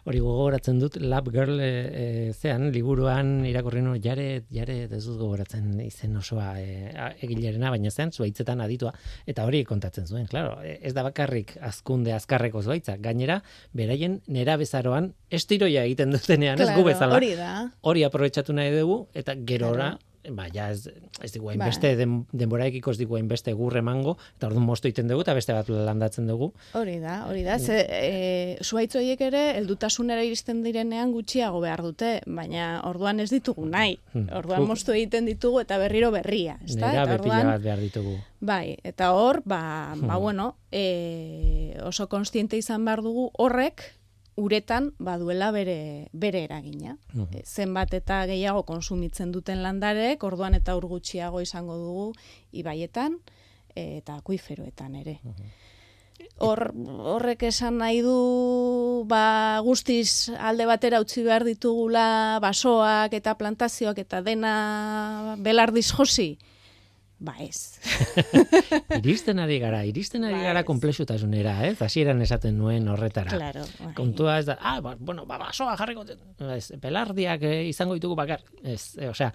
[0.05, 5.19] Hori gogoratzen dut Lab Girl e, e, zean liburuan irakurri nuen jare jare ez dut
[5.21, 8.91] gogoratzen izen osoa e, a- egilerena baina zean zuaitzetan aditua.
[9.31, 13.41] Eta hori kontatzen zuen claro ez da bakarrik azkunde azkarreko zuaitza gainera
[13.73, 17.15] beraien nera bezaroan estiroia egiten dutenean ez gu Claro, bezala.
[17.21, 17.53] hori da.
[17.83, 19.93] hori aprobetxatu nahi dugu eta gerora
[20.31, 20.87] ba, ja ez,
[21.23, 25.25] ez digu hainbeste den, denboraekiko ez digu hainbeste gur emango eta orduan mosto egiten dugu
[25.25, 27.59] eta beste bat landatzen dugu Hori da, hori da.
[27.59, 33.67] Ze, e, zuaitz horiek ere, heldutasunera iristen direnean gutxiago behar dute, baina orduan ez ditugu
[33.67, 33.99] nahi.
[34.13, 34.29] Hmm.
[34.43, 36.59] Orduan moztu egiten ditugu eta berriro berria.
[36.65, 36.87] Ezta?
[36.87, 40.23] nera Eta orduan, bat behar ditugu Bai, eta hor, ba, ba Hmm.
[40.23, 43.83] bueno, e, oso konstiente izan behar dugu horrek
[44.37, 46.97] uretan baduela bere, bere eragina.
[47.13, 47.29] Mhm.
[47.37, 52.13] E, zenbat eta gehiago konsumitzen duten landarek, orduan eta ur gutxiago izango dugu
[52.53, 53.19] ibaietan
[53.75, 55.21] e, eta akuiferoetan ere.
[56.43, 56.73] Hor,
[57.13, 64.23] horrek esan nahi du ba, guztiz alde batera utzi behar ditugula basoak eta plantazioak eta
[64.23, 66.37] dena belardiz josi?
[67.23, 67.79] Ba ez.
[68.99, 71.77] iristen ari gara, iristen ari Ba, gara komplexutasunera, ez?
[71.85, 73.31] Hasieran esaten nuen horretara.
[73.31, 73.63] Claro.
[73.79, 73.93] bai.
[73.99, 76.25] Kontua ez da, ah, ba, bueno, ba, basoa jarriko, dut.
[76.57, 79.31] ez, pelardiak eh, izango ditugu bakar, ez, e, osea,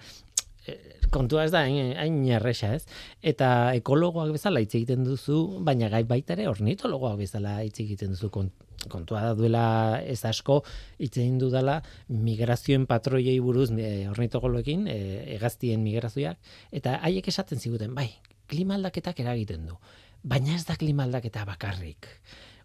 [0.68, 0.76] eh,
[1.14, 2.84] kontua ez da hain, erresa, ez?
[3.24, 8.28] Eta ekologoak bezala hitz egiten duzu, baina gai baita ere ornitologoak bezala hitz egiten duzu
[8.34, 8.52] kon-
[8.88, 10.62] kontua da duela ez asko
[10.98, 14.98] hitz egin dudala migrazioen patroiei buruz e, ornitologoekin, e,
[15.34, 16.38] hegaztien migrazioak
[16.70, 18.10] eta haiek esaten ziguten, bai,
[18.48, 19.78] klima aldaketak eragiten du.
[20.22, 22.08] Baina ez da klima aldaketa bakarrik.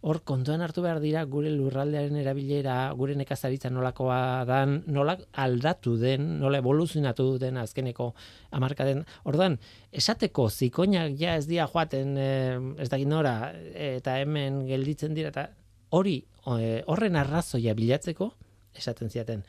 [0.03, 6.25] Hor kontuan hartu behar dira gure lurraldearen erabilera, gure nekazaritza nolakoa dan, nola aldatu den,
[6.41, 8.09] nola evoluzionatu den azkeneko
[8.51, 9.05] hamarkaden.
[9.31, 9.55] Ordan
[9.95, 15.47] esateko zikoinak ja ez dira joaten eh, ez dakit nora eta hemen gelditzen dira eta
[15.93, 16.17] hori
[16.57, 18.33] eh, horren arrazoia bilatzeko
[18.73, 19.45] esaten ziaten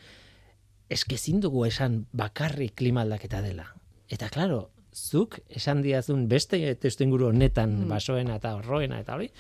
[0.92, 3.66] eske ezin dugu esan bakarrik klima aldaketa dela.
[4.12, 9.30] Eta claro, zuk esan diazun beste testuinguru honetan basoena eta horroena eta hori,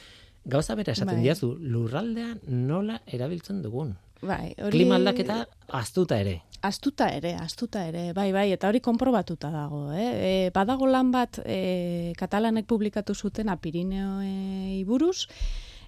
[0.44, 1.26] gauza bera esaten Bai.
[1.28, 3.94] diazu lurraldea nola erabiltzen dugun.
[4.24, 4.72] Bai, hori...
[4.72, 6.38] Klima aldaketa aztuta ere.
[6.64, 9.90] Astuta ere, astuta ere, bai, bai, eta hori konprobatuta dago.
[9.92, 10.08] Eh?
[10.08, 15.26] E, badago lan bat e, katalanek publikatu zuten apirineoei buruz,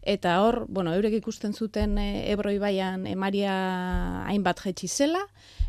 [0.07, 3.55] eta hor, bueno, eurek ikusten zuten e, Ebro Ibaian emaria
[4.31, 5.25] hainbat jetxi zela,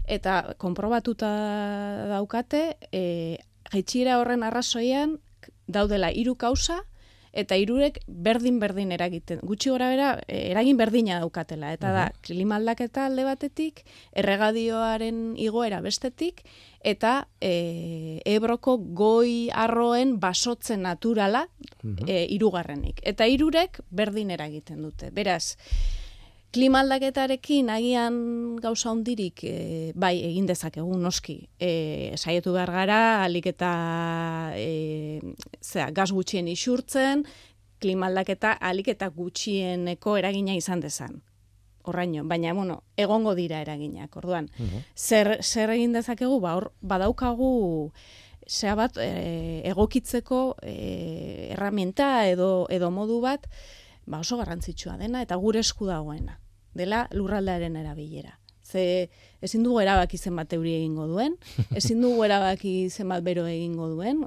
[0.05, 1.29] eta konprobatuta
[2.13, 3.41] daukate, e,
[3.73, 5.17] jetxira horren arrazoian
[5.67, 6.83] daudela hiru kausa,
[7.37, 9.41] eta hirurek berdin berdin eragiten.
[9.45, 11.71] Gutxi gora bera, eh, eragin berdina daukatela.
[11.75, 13.83] Eta da, klima aldaketa alde batetik,
[14.17, 16.41] erregadioaren igoera bestetik,
[16.81, 21.47] eta e, ebroko goi arroen basotzen naturala
[22.07, 23.01] e, irugarrenik.
[23.03, 25.11] Eta hirurek berdin eragiten dute.
[25.11, 25.57] Beraz,
[26.57, 28.15] klima aldaketarekin agian
[28.57, 31.35] gauza hondirik e, bai egin dezakegu noski.
[31.61, 33.69] E, saietu behar gara, alik eta
[34.57, 35.21] e,
[35.61, 37.21] zera, gaz gutxien isurtzen,
[37.77, 41.19] klima aldaketa alik eta gutxieneko eragina izan dezan.
[41.87, 44.49] Horraino, baina, bueno, egongo dira eraginak, orduan.
[44.95, 47.51] zer, zer egin dezakegu, ba, hor, badaukagu,
[48.49, 53.45] zea bat, e, egokitzeko e, erramienta edo, edo modu bat,
[54.09, 56.39] ba oso garrantzitsua dena, eta gure esku dagoena
[56.77, 58.37] dela lurraldearen erabilera.
[58.67, 59.09] Ze
[59.41, 61.37] ezin dugu erabaki zenbat euri egingo duen,
[61.79, 64.23] ezin dugu erabaki zenbat bero egingo duen,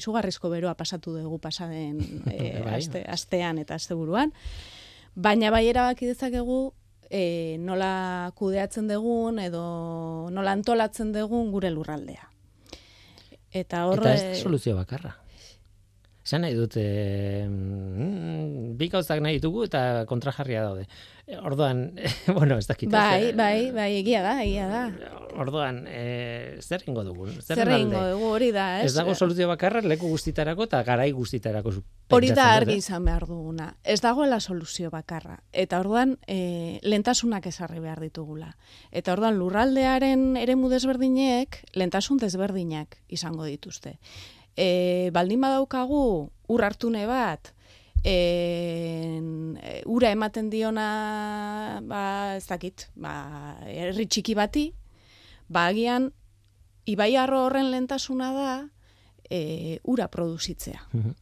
[0.00, 2.00] izugarrizko beroa pasatu dugu pasaden
[2.32, 4.34] e, aste, astean eta asteburuan,
[5.14, 6.72] baina bai erabaki dezakegu
[7.10, 9.62] e, nola kudeatzen dugun edo
[10.34, 12.28] nola antolatzen dugun gure lurraldea.
[13.48, 14.12] Eta horre...
[14.12, 15.16] Eta ez soluzio bakarra.
[16.28, 20.84] Zan nahi dut, e, mm, bi gauzak nahi ditugu eta kontrajarria daude.
[21.40, 21.80] Orduan,
[22.36, 22.90] bueno, ez dakit.
[22.92, 24.82] Bai, bai, bai, egia da, egia da.
[25.40, 27.30] Orduan, e, zer ingo dugu?
[27.40, 28.90] Zer, zer ingo dugu, hori da, ez?
[28.90, 31.78] Ez dago soluzio bakarra leku guztitarako eta garai guztitarako.
[32.12, 33.70] Hori da argi izan behar duguna.
[33.84, 35.38] Ez dagoela soluzio bakarra.
[35.52, 38.52] Eta orduan, e, lentasunak esarri behar ditugula.
[38.92, 43.96] Eta orduan, lurraldearen eremu desberdinek, lentasun desberdinak izango dituzte
[44.58, 46.02] e, baldin badaukagu
[46.50, 47.52] ur hartune bat,
[48.02, 49.20] e,
[49.86, 52.02] ura ematen diona, ba,
[52.36, 53.14] ez dakit, ba,
[53.68, 54.66] herri txiki bati,
[55.48, 56.10] ba, agian,
[56.88, 58.52] ibai horren lentasuna da,
[59.30, 60.82] e, ura produzitzea.
[60.92, 61.14] Mhm.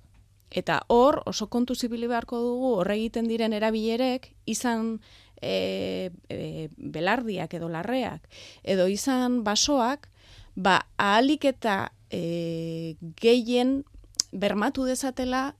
[0.57, 5.01] Eta hor, oso kontu zibili beharko dugu, horre egiten diren erabilerek, izan
[5.43, 8.31] e, e, belardiak edo larreak,
[8.63, 10.09] edo izan basoak,
[10.55, 13.85] ba, ahalik eta e, gehien
[14.33, 15.55] bermatu dezatela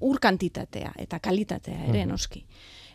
[0.00, 2.44] ur kantitatea eta kalitatea ere noski.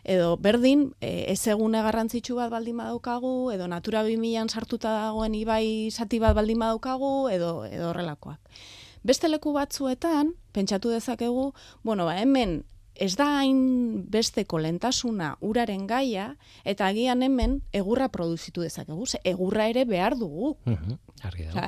[0.04, 5.90] Edo berdin, e, ez egune garrantzitsu bat baldin badaukagu, edo natura bimian sartuta dagoen ibai
[5.90, 8.40] zati bat baldin badaukagu, edo, edo horrelakoak.
[9.04, 11.52] Beste leku batzuetan, pentsatu dezakegu,
[11.82, 18.62] bueno, ba, hemen ez da hain besteko lentasuna uraren gaia, eta agian hemen egurra produzitu
[18.62, 20.56] dezakegu, ze egurra ere behar dugu.
[20.64, 20.98] Mhm,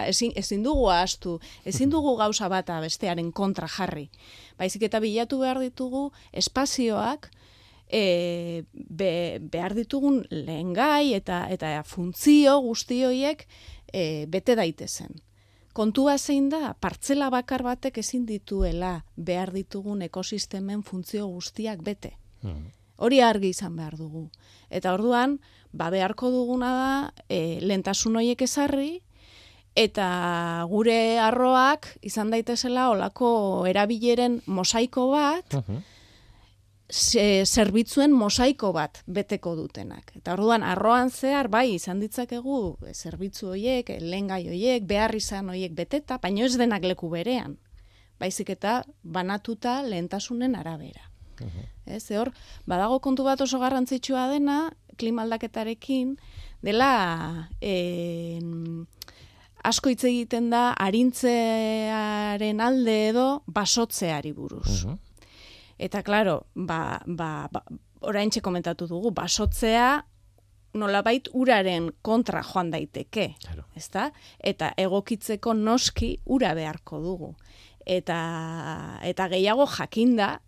[0.06, 4.10] ezin, ezin dugu astu, ezin dugu gauza bata bestearen kontra jarri.
[4.58, 7.30] Baizik eta bilatu behar ditugu espazioak,
[7.88, 13.46] e, behar ditugun lehen eta, eta funtzio guztioiek
[13.92, 15.25] e, bete daitezen
[15.76, 22.14] kontua zein da, partzela bakar batek ezin dituela behar ditugun ekosistemen funtzio guztiak bete.
[22.40, 22.70] Hmm.
[22.96, 24.30] Hori argi izan behar dugu.
[24.72, 25.36] Eta orduan,
[25.76, 26.92] ba beharko duguna da,
[27.28, 29.02] e, lentasun horiek ezarri,
[29.76, 30.06] eta
[30.70, 33.28] gure arroak izan daitezela olako
[33.68, 35.80] erabileren mosaiko bat, ze,
[36.88, 40.12] zerbitzuen mosaiko bat beteko dutenak.
[40.16, 45.74] Eta orduan arroan zehar bai izan ditzakegu e, zerbitzu hoiek, lengai hoiek, behar izan hoiek
[45.74, 47.58] beteta, baino ez denak leku berean.
[48.20, 51.10] Baizik eta banatuta lehentasunen arabera.
[51.40, 52.32] Uh Ez, hor,
[52.66, 56.16] badago kontu bat oso garrantzitsua dena, klimaldaketarekin,
[56.66, 58.40] dela e,
[59.62, 64.82] asko hitz egiten da harintzearen alde edo basotzeari buruz.
[65.78, 67.62] Eta, klaro, ba, ba, ba,
[68.00, 70.04] orain komentatu dugu, basotzea
[70.76, 73.34] nolabait uraren kontra joan daiteke.
[73.40, 73.64] Claro.
[73.76, 74.10] Ezta?
[74.38, 77.34] Eta egokitzeko noski ura beharko dugu.
[77.86, 78.18] Eta,
[79.02, 80.40] eta gehiago jakinda,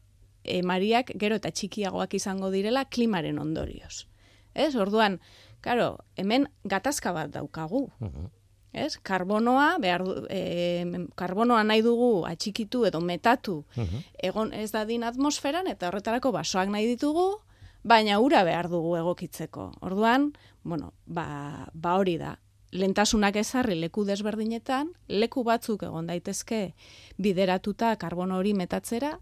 [0.44, 4.06] emariak gero eta txikiagoak izango direla klimaren ondorioz.
[4.54, 4.74] Ez?
[4.76, 5.20] Orduan,
[5.60, 7.88] claro, hemen gatazka bat daukagu.
[8.00, 8.28] Uh
[8.72, 8.98] ez?
[9.02, 14.04] Karbonoa, behar, e, karbonoa nahi dugu atxikitu edo metatu mhm.
[14.22, 17.40] egon ez dadin atmosferan eta horretarako basoak nahi ditugu,
[17.82, 19.72] baina ura behar dugu egokitzeko.
[19.80, 22.36] Orduan, bueno, ba, ba hori da.
[22.70, 26.74] Lentasunak ezarri leku desberdinetan, leku batzuk egon daitezke
[27.16, 29.14] bideratuta karbono hori metatzera,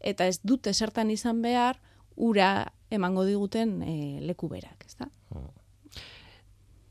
[0.00, 1.78] eta ez dute zertan izan behar
[2.16, 3.94] ura emango diguten e,
[4.26, 5.06] leku berak, ezta?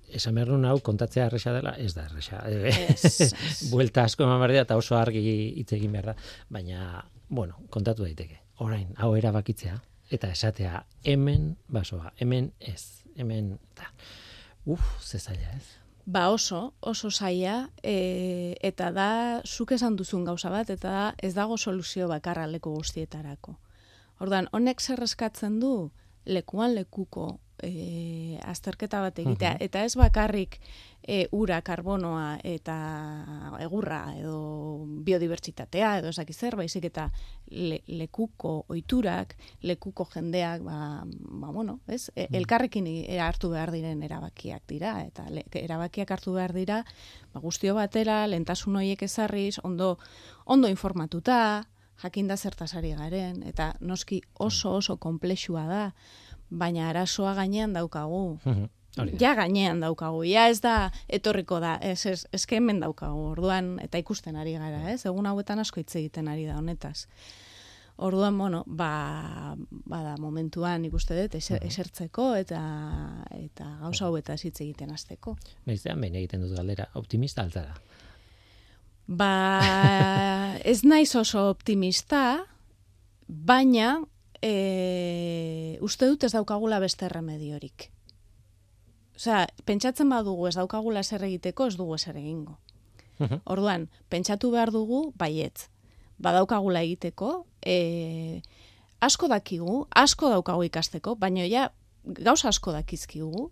[0.07, 2.41] Esan behar hau kontatzea erresa dela, ez da erresa.
[2.47, 3.33] Ez,
[3.71, 5.21] Buelta asko eman behar eta oso argi
[5.59, 6.15] hitz egin behar da.
[6.49, 8.41] Baina, bueno, kontatu daiteke.
[8.63, 9.77] Orain, hau erabakitzea.
[10.11, 13.91] Eta esatea, hemen basoa, hemen ez, hemen da.
[14.65, 15.75] Uf, ze zaila ez.
[16.07, 21.33] Ba oso, oso zaila, e, eta da, zuk esan duzun gauza bat, eta da, ez
[21.35, 23.57] dago soluzio bakarra leku guztietarako.
[24.23, 25.91] Ordan honek zer eskatzen du,
[26.25, 29.63] lekuan lekuko e, azterketa bat egitea, Mhm.
[29.63, 30.59] eta ez bakarrik
[31.07, 32.75] e, ura, karbonoa eta
[33.59, 37.11] egurra edo biodibertsitatea edo esaki zer, baizik eta
[37.49, 42.11] le, lekuko oiturak, lekuko jendeak, ba, ba bueno, ez?
[42.15, 42.87] E, elkarrekin
[43.21, 46.83] hartu behar diren erabakiak dira, eta le, erabakiak hartu behar dira,
[47.33, 49.97] ba, guztio batera, lentasun horiek ezarriz, ondo,
[50.45, 51.67] ondo informatuta,
[51.97, 55.95] jakinda zertaz ari garen, eta noski oso oso komplexua da,
[56.49, 58.39] baina arazoa gainean daukagu.
[59.19, 63.99] Ja gainean daukagu, ja ez da etorriko da, ez, ez, ez hemen daukagu, orduan, eta
[64.01, 65.03] ikusten ari gara, ez?
[65.05, 67.05] Egun hauetan asko hitz egiten ari da honetaz.
[67.97, 69.55] Orduan, bueno, ba,
[69.89, 72.61] bada momentuan ikuste dut eser, esertzeko eta
[73.33, 75.35] eta gauza hauetaz hitz egiten hasteko.
[75.65, 77.73] Naizean, behin egiten dut galdera, optimista altzara.
[79.07, 79.31] Ba,
[80.61, 82.45] ez naiz oso optimista,
[83.27, 83.99] baina
[84.41, 87.91] e, uste dut ez daukagula beste remediorik.
[89.17, 92.59] Osea, pentsatzen badugu ez daukagula zer egiteko, ez dugu ezer egingo.
[93.19, 93.41] Mhm.
[93.45, 95.69] Orduan, pentsatu behar dugu, baietz.
[96.21, 98.41] Badaukagula egiteko, e,
[99.01, 101.71] asko dakigu, asko daukagu ikasteko, baina ja,
[102.03, 103.51] gauza asko dakizkigu.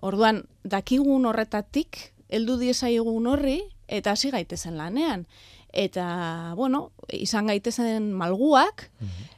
[0.00, 5.26] Orduan, dakigun horretatik, heldu diezaigun horri, eta hasi gaitezen lanean.
[5.72, 8.88] Eta, bueno, izan gaitezen malguak,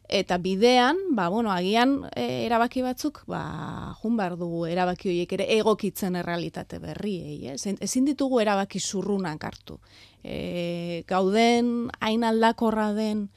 [0.09, 5.47] eta bidean, ba, bueno, agian e, erabaki batzuk, ba, jun behar dugu erabaki horiek ere
[5.59, 7.61] egokitzen errealitate berriei, ez?
[7.81, 9.79] Ezin ditugu erabaki zurrunak hartu.
[10.25, 13.29] E, gauden, hain aldakorra den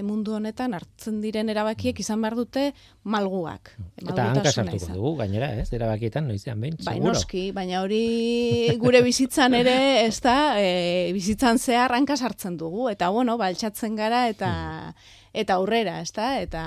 [0.00, 2.64] mundu honetan hartzen diren erabakiek izan behar dute
[3.04, 3.74] malguak.
[4.00, 7.12] Eta hanka sartuko dugu, gainera, ez, erabakietan noizean behin, Bai, seguro.
[7.12, 9.76] noski, baina hori gure bizitzan ere,
[10.08, 14.52] ez da, e, bizitzan zehar hanka sartzen dugu, eta bueno, baltsatzen gara, eta
[15.32, 16.62] eta aurrera, ez da, eta,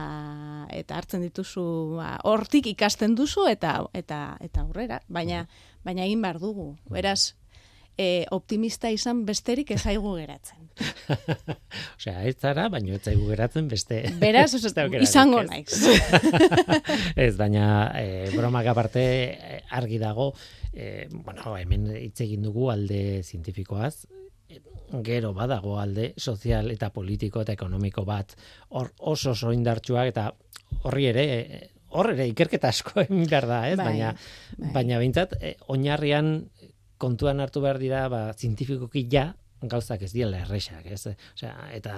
[0.73, 1.65] eta hartzen dituzu,
[1.99, 5.45] ba, hortik ikasten duzu, eta eta eta aurrera, baina,
[5.85, 7.35] baina egin behar dugu, beraz,
[7.97, 10.65] e, optimista izan besterik ezaigu geratzen.
[11.97, 14.01] Osea, ez zara, baino ez zaigu geratzen beste.
[14.19, 15.49] Beraz, oso, izango ez?
[15.49, 15.79] naiz.
[17.27, 17.67] ez, baina
[17.99, 20.33] e, bromak aparte eh, argi dago,
[20.73, 24.05] e, bueno, hemen hitz egin dugu alde zientifikoaz,
[25.03, 28.35] gero badago alde sozial eta politiko eta ekonomiko bat
[28.69, 30.27] hor oso oso indartsuak eta
[30.83, 31.61] horri ere eh,
[31.95, 33.77] hor ere ikerketa asko egin behar da, ez?
[33.79, 34.71] Bai, baina bai.
[34.77, 36.35] baina behintzat eh, oinarrian
[36.97, 39.33] kontuan hartu behar dira ba zientifikoki ja
[39.65, 41.07] gauzak ez diela erresak, ez?
[41.33, 41.93] Osea, eta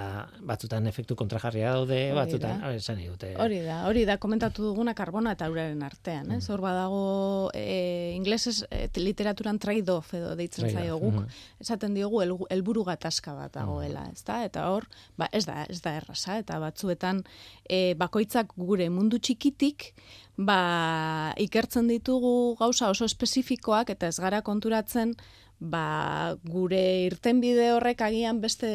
[0.47, 2.67] batzutan efektu kontrajarria daude, Hori batzutan, da.
[2.69, 3.33] hori esan dute.
[3.43, 6.37] Hori da, hori da komentatu duguna karbona eta uraren artean, Mm.
[6.37, 6.49] ez?
[6.53, 11.13] Hor badago e, inglesez e, literaturan trade-off edo deitzen zaio guk.
[11.15, 11.25] mhm.
[11.59, 14.13] Esaten diogu helburu gatazka bat dagoela, Mm.
[14.13, 14.45] ezta?
[14.45, 17.23] Eta hor, ba, ez da, ez da erraza eta batzuetan
[17.67, 19.93] e, bakoitzak gure mundu txikitik
[20.37, 25.15] ba, ikertzen ditugu gauza oso espezifikoak eta ez gara konturatzen
[25.59, 28.69] ba, gure irtenbide horrek agian beste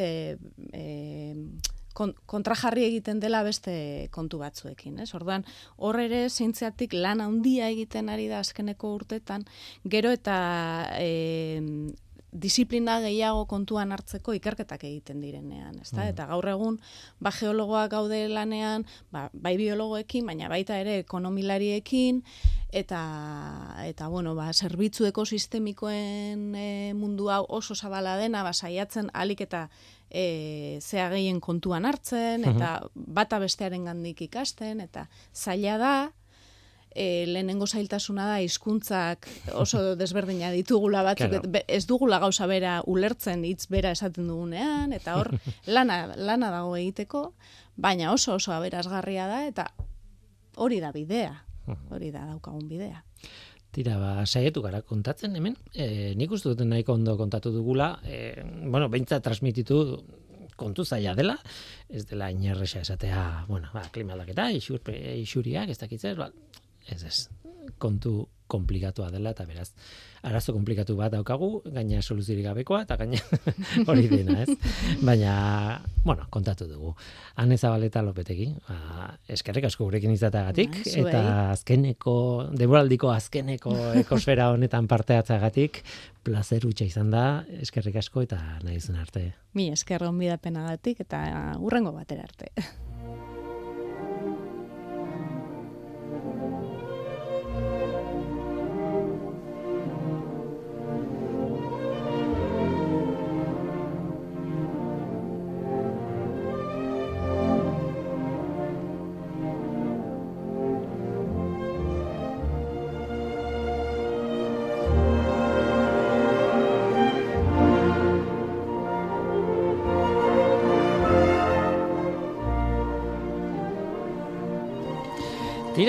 [0.73, 0.83] e,
[1.95, 5.13] kon, kontrajarri egiten dela beste kontu batzuekin, ez?
[5.15, 5.45] Orduan,
[5.77, 9.45] hor ere zeintzeatik lan handia egiten ari da azkeneko urtetan,
[9.85, 10.37] gero eta
[10.99, 11.11] e,
[12.33, 16.07] disiplina gehiago kontuan hartzeko ikerketak egiten direnean, ezta?
[16.09, 16.79] Eta gaur egun
[17.21, 22.23] ba geologoak gaude lanean, ba, bai biologoekin, baina baita ere ekonomilariekin
[22.73, 23.03] eta
[23.85, 29.67] eta bueno, ba zerbitzu ekosistemikoen e, mundu hau oso zabala dena, ba saiatzen alik eta
[30.09, 35.95] e, zea gehien kontuan hartzen eta bata bestearen gandik ikasten eta zaila da
[36.95, 41.49] e, lehenengo zailtasuna da hizkuntzak oso desberdina ditugula batzuk Claro.
[41.51, 45.31] be- ez dugula gauza bera ulertzen hitz bera esaten dugunean eta hor
[45.67, 47.33] lana lana dago egiteko
[47.75, 49.67] baina oso oso aberasgarria da eta
[50.57, 51.33] hori da bidea
[51.89, 53.03] hori da daukagun bidea
[53.73, 55.55] Tira, ba, saietu gara kontatzen hemen.
[55.73, 57.87] E, nik uste dut nahiko ondo kontatu dugula.
[58.05, 59.79] E, bueno, behintzat transmititu
[60.55, 61.39] kontu zaila dela,
[61.89, 64.77] ez dela inerresa esatea, bueno, ba, klima aldaketa, isur,
[65.17, 66.27] isuriak, ez dakitzer, ba,
[66.91, 67.29] ez ez,
[67.77, 69.71] kontu komplikatua dela eta beraz
[70.23, 73.19] arazo komplikatu bat daukagu, gaina soluziorik gabekoa eta gaina
[73.89, 74.55] hori dena, ez?
[75.03, 75.33] Baina,
[76.05, 76.93] bueno, kontatu dugu.
[77.35, 81.09] Hane Zabaleta Lopetegi, ba, eskerrik asko gurekin izatagatik zuei.
[81.09, 82.15] eta azkeneko
[82.55, 85.83] denboraldiko azkeneko ekosfera honetan parte hartzagatik
[86.23, 89.27] plazer hutsa izan da, eskerrik asko eta nahi arte.
[89.53, 91.25] Mi esker gonbidapenagatik eta
[91.59, 92.53] urrengo batera arte.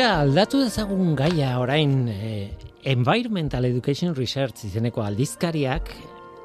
[0.04, 2.50] Tira, aldatu dezagun gaia orain eh,
[2.92, 5.88] Environmental Education Research izeneko aldizkariak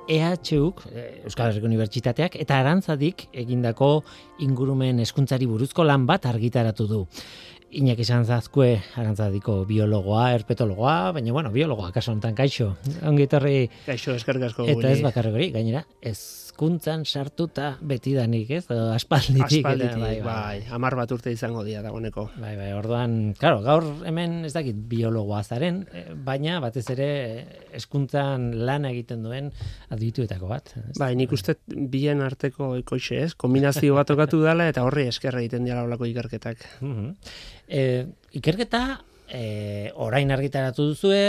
[0.07, 3.89] EHUk, eh, Euskal Herriko Unibertsitateak, eta arantzadik egindako
[4.47, 7.01] ingurumen hezkuntzari buruzko lan bat argitaratu du.
[7.76, 12.78] Iñaki izan zazkue arantzadiko biologoa, herpetologoa, baina bueno, biologoa kaso honetan kaixo.
[13.12, 14.72] Ongi etorri Kaixo, eskerrik asko.
[14.72, 15.84] eta ez bakarrik gainera,
[16.60, 18.66] hezkuntzan sartuta betidanik, ez?
[18.70, 19.45] Edo aspalditik.
[19.64, 22.26] eta- Aspalditik, bai, amar bat urte izango dira dagoeneko.
[22.39, 27.07] Bai, bai, orduan, claro, gaur hemen ez dakit biologoa zaren, eh, baina batez ere
[27.39, 27.45] eh,
[27.80, 29.51] hezkuntzan lan egiten duen
[29.89, 30.74] adituetako bat.
[30.84, 30.97] ez?
[30.99, 35.64] Bai, nik uste bien arteko ekoixe ez, kombinazio bat okatu dela eta horri esker egiten
[35.64, 36.66] dira olako ikerketak.
[36.89, 37.14] Mhm.
[37.70, 38.99] Eh, ikerketa
[39.32, 41.21] eh, orain argitaratu duzue,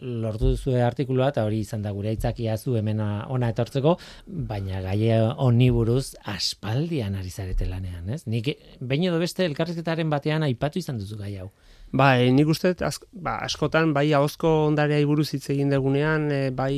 [0.00, 3.96] lortu duzue artikulua eta hori izan da gure aitzakia zu hemen ona etortzeko,
[4.26, 8.24] baina gai honi buruz aspaldian ari zarete lanean, ez?
[8.26, 11.50] Nik behin edo beste elkarrizketaren batean aipatu izan duzu gai hau.
[11.90, 16.74] Bai, nik uste az, ba, askotan bai ahozko ondareai buruz hitz egin degunean, e, bai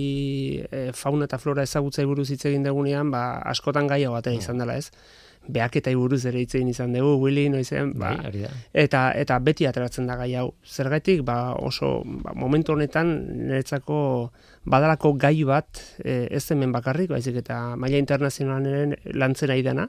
[0.71, 4.63] e, fauna eta flora ezagutzai buruz hitz egin degunean, ba, askotan gai hau batera izan
[4.63, 4.93] dela ez.
[5.53, 8.53] Beaketai buruz ere hitz egin izan dugu, Willy, noizen, ba, Bai, hori da.
[8.85, 10.51] eta eta beti ateratzen da gai hau.
[10.67, 13.13] Zergatik ba oso ba, momentu honetan
[13.49, 14.01] niretzako
[14.71, 19.89] badalako gai bat e, ez hemen bakarrik, baizik eta maila internazionalen lantzera idana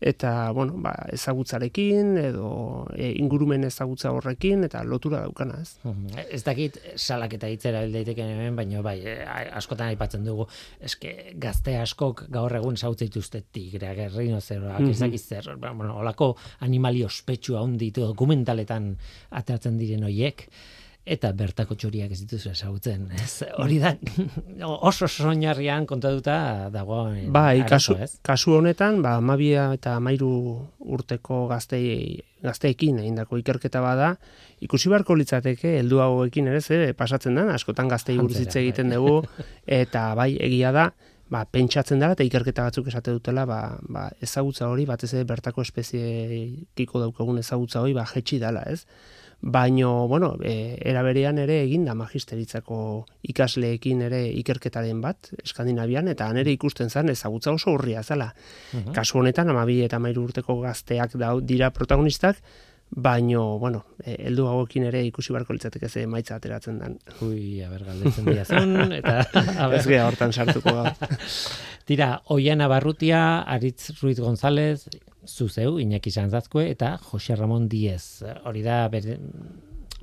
[0.00, 5.78] eta bueno, ba, ezagutzarekin edo e, ingurumen ezagutza horrekin eta lotura daukana, ez?
[5.82, 6.18] Mhm.
[6.30, 9.24] Ez dakit salaketa hitzera daiteken hemen, baina bai, eh,
[9.58, 10.46] askotan aipatzen dugu,
[10.80, 14.98] eske gazte askok gaur egun zautze dituzte tigreak, errinozeroak, Mhm.
[15.00, 18.96] dakit zer, ba, bueno, olako animali ospetsua honditu dokumentaletan
[19.30, 20.48] ateratzen diren hoiek
[21.08, 23.06] eta bertako txoriak ez dituzu ezagutzen.
[23.16, 23.94] Ez, hori da
[24.66, 28.10] oso soinarrian kontatuta dagoen Bai, kasu, ez?
[28.24, 30.30] kasu honetan, ba, amabia eta amairu
[30.78, 34.14] urteko gaztei, gazteekin egindako ikerketa bada,
[34.64, 39.22] ikusi beharko litzateke, heldu hauekin ere, ze, pasatzen da, askotan gaztei buruz hitz egiten dugu,
[39.82, 40.90] eta bai, egia da,
[41.32, 45.64] ba, pentsatzen dela, eta ikerketa batzuk esate dutela, ba, ba, ezagutza hori, batez ere bertako
[45.64, 48.84] espeziekiko daukagun ezagutza hori, ba, jetxi dela, ez?
[49.40, 52.78] Baino, bueno, e, era berean ere egin da magisteritzako
[53.30, 58.32] ikasleekin ere ikerketaren bat, Eskandinavian, eta han ere ikusten zen ezagutza oso urria zela.
[58.72, 58.92] Mhm.
[58.96, 62.42] Kasu honetan, amabi eta mairu urteko gazteak dau, dira protagonistak,
[62.90, 66.96] baino, bueno, e, heldu hauekin ere ikusi beharko litzateke ze emaitza ateratzen den.
[67.22, 69.20] Ui, aber galdetzen diazun, eta
[69.76, 70.94] Ez gea hortan sartuko gaur.
[71.88, 74.88] Tira, Oiana Barrutia, Aritz Ruiz González,
[75.26, 78.24] zuzeu, Iñaki Sanzazkue, eta Jose Ramon Diez.
[78.44, 79.18] Hori da, bere,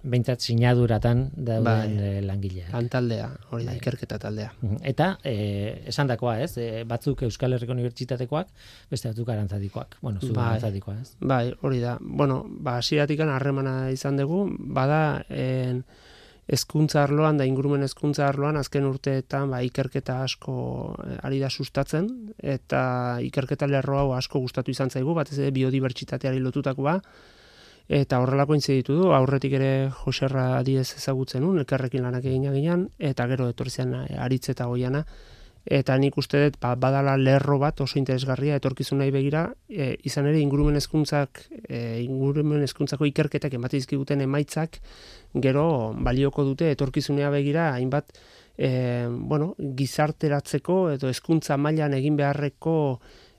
[0.06, 1.98] behintzat sinaduratan dauden Bai.
[1.98, 2.70] eh, langilea.
[2.72, 3.78] Lantaldea, hori da, Bai.
[3.82, 4.54] ikerketa taldea.
[4.62, 4.78] Mhm.
[4.94, 6.58] Eta, eh, esan dakoa, ez?
[6.58, 8.48] Eh, batzuk Euskal Herriko Unibertsitatekoak,
[8.92, 9.98] beste batzuk arantzadikoak.
[10.02, 10.48] Bueno, zu Bai.
[10.48, 11.16] arantzadikoa, ez?
[11.20, 11.98] Bai, hori da.
[12.02, 15.86] Bueno, ba, hasieratik harremana izan dugu, bada, en,
[16.48, 20.96] hezkuntza arloan da ingurumen hezkuntza arloan azken urteetan ba, ikerketa asko
[21.26, 27.00] ari da sustatzen eta ikerketa lerro hau asko gustatu izan zaigu batez ere biodibertsitateari lotutakoa
[27.88, 32.90] eta horrelako intzi ditu du aurretik ere Joserra Diez ezagutzen nun elkarrekin lanak egina ginean
[33.00, 35.06] eta gero etorri zen eh, aritz eta goiana.
[35.66, 40.38] Eta nik uste dut ba, badala lerro bat oso interesgarria etorkizunai begira e, izan ere
[40.38, 44.78] ingurumen hezkuntzak e, ingurumen hezkuntzako ikerketak ematen dizkiguten emaitzak
[45.34, 45.66] gero
[45.98, 48.14] balioko dute etorkizunea begira hainbat
[48.58, 52.76] e, bueno, gizarteratzeko edo hezkuntza mailan egin beharreko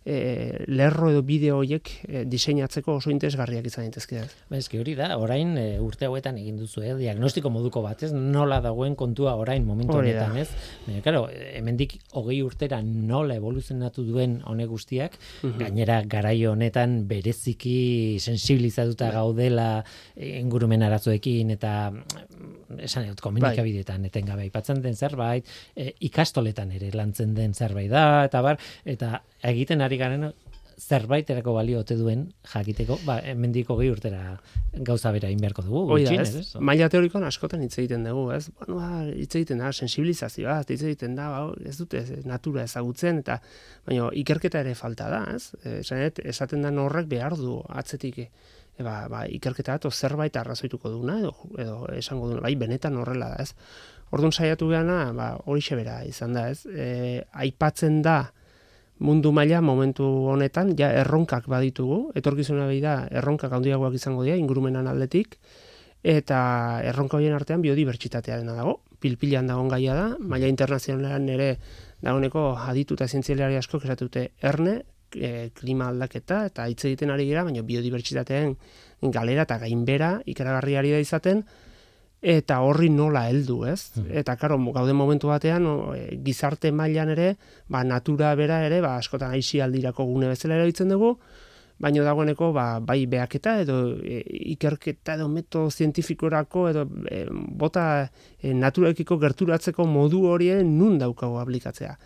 [0.06, 4.20] e, lerro edo bideo horiek e, diseinatzeko oso interesgarriak izan daitezke.
[4.22, 4.28] ez.
[4.48, 8.12] Ba, eski hori da, orain e, urte hauetan egin duzu, eh, diagnostiko moduko bat, ez?
[8.14, 10.28] Nola dagoen kontua orain momentu Hori da.
[10.28, 10.48] honetan, ez?
[10.86, 15.58] Baina, claro, hemendik hogei urtera nola evoluzionatu duen honek guztiak, Mhm.
[15.58, 19.84] gainera garai honetan bereziki sensibilizatuta gaudela
[20.14, 26.90] eh, ingurumen arazoekin eta mm, esan dut komunikabideetan etengabe aipatzen den zerbait, e, ikastoletan ere
[26.94, 30.30] lantzen den zerbait da eta bar eta egiten ari garen
[30.76, 34.36] zerbaiterako balio ote duen jakiteko, ba, hemendiko gehi urtera
[34.84, 36.34] gauza bera egin beharko dugu, Hoi da, ez?
[36.36, 36.50] ez?
[36.60, 38.50] Maila teorikoan askotan hitz egiten dugu, ez?
[38.60, 43.38] Bueno, ba, hitz egiten da, sensibilizazioa, hitz egiten da, ba, ez dute natura ezagutzen, eta
[43.88, 45.48] baina ikerketa ere falta da, ez?
[45.78, 48.30] Esanet, esaten da horrek behar du atzetik, e,
[48.84, 53.48] ba, ba, ikerketa bat zerbait arrazoituko duna, edo, edo esango duna, bai, benetan horrela da,
[53.48, 53.54] ez?
[54.12, 56.66] Orduan saiatu gana, ba, hori bera izan da, ez?
[56.68, 58.26] E, aipatzen da,
[58.98, 64.88] mundu maila momentu honetan ja erronkak baditugu, etorkizuna behi da erronkak handiagoak izango dira ingurumenan
[64.88, 65.38] aldetik.
[66.06, 66.38] Eta
[66.86, 68.80] erronka horien artean biodibertsitatearena dago.
[69.00, 71.48] Pilpilan dagoen gaia da, maila internazionalean ere
[72.04, 74.82] dagoeneko aditu eta zientzialari asko esatute erne,
[75.14, 78.56] e, klima aldaketa eta hitz egiten ari gira, baina biodibertsitateen
[79.12, 81.44] galera eta gainbera ikaragarriari da izaten,
[82.22, 83.92] eta horri nola heldu, ez?
[84.10, 87.34] Eta karo, gaude momentu batean o, e, gizarte mailan ere,
[87.68, 91.16] ba natura bera ere, ba askotan aisialdirako gune bezala erabiltzen dugu,
[91.78, 94.22] baino dagoeneko ba, bai beaketa edo e,
[94.54, 97.86] ikerketa edo metodo zientifikorako edo e, bota
[98.40, 101.96] e, naturaekiko gerturatzeko modu horien nun daukago aplikatzea.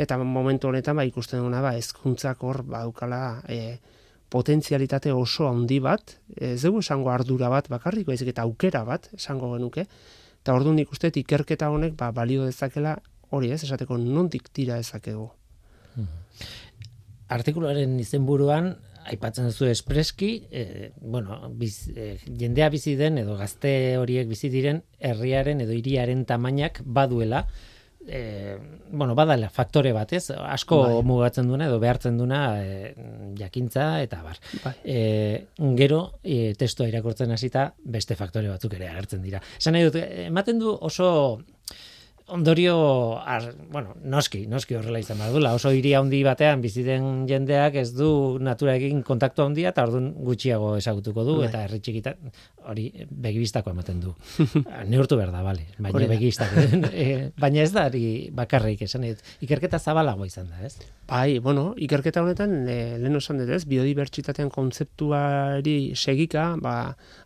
[0.00, 3.80] Eta momentu honetan ba ikusten duguna ba hezkuntzak hor badukala e,
[4.30, 9.52] potentzialitate oso handi bat, ez dugu esango ardura bat bakarrik, baizik eta aukera bat esango
[9.56, 9.86] genuke.
[10.40, 12.96] Eta orduan nik uste dut ikerketa honek ba, balio dezakela
[13.34, 15.28] hori ez, esateko nondik tira dezakegu.
[17.30, 18.72] Artikuluaren izenburuan
[19.10, 24.82] aipatzen duzu espreski, eh, bueno, biz, eh, jendea bizi den edo gazte horiek bizi diren
[24.98, 27.46] herriaren edo hiriaren tamainak baduela
[28.10, 28.58] eh,
[28.90, 30.30] bueno, badala faktore bat, ez?
[30.34, 31.02] Asko Bai.
[31.06, 32.90] mugatzen duena edo behartzen duena eh,
[33.38, 34.40] jakintza eta bar.
[34.64, 34.74] Bai.
[34.84, 34.98] E,
[35.78, 39.40] gero, e, testua irakurtzen hasita beste faktore batzuk ere agertzen dira.
[39.58, 41.10] Esan nahi dut, ematen du oso
[42.30, 45.52] ondorio, ar, bueno, noski, noski horrela izan behar dula.
[45.58, 50.76] Oso hiri handi batean bizi den jendeak ez du naturarekin kontaktu handia eta orduan gutxiago
[50.78, 51.48] ezagutuko du Bai.
[51.48, 52.32] eta herri txikitan
[52.70, 54.14] hori begibistako ematen du.
[54.92, 55.66] Neurtu behar da, bale.
[55.78, 56.66] Baina begibistako.
[56.92, 58.04] e, baina ez da hori
[58.36, 59.08] bakarrik esan.
[59.42, 60.76] Ikerketa zabalago izan da, ez?
[61.10, 66.74] Bai, bueno, ikerketa honetan e, lehen esan dut ez, biodibertsitatean kontzeptuari segika, ba,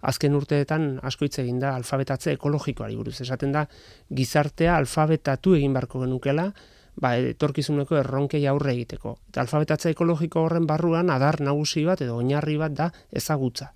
[0.09, 3.19] azken urteetan asko hitz egin da alfabetatze ekologikoari buruz.
[3.21, 3.67] Esaten da,
[4.09, 6.49] gizartea alfabetatu egin barko genukela,
[6.97, 9.19] ba, etorkizuneko erronkei aurre egiteko.
[9.29, 13.75] Eta alfabetatze ekologiko horren barruan adar nagusi bat edo oinarri bat da ezagutza.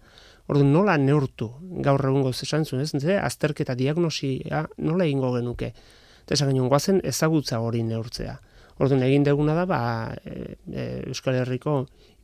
[0.49, 1.53] Orduan nola neurtu
[1.85, 2.95] gaur egungo esan zuen, ez?
[2.97, 5.75] Ze, azterketa diagnosia nola egingo genuke.
[6.25, 8.39] Eta esan genuen, goazen ezagutza hori neurtzea.
[8.79, 9.81] Orduan egin deguna da, ba,
[10.23, 11.81] e, e, Euskal Herriko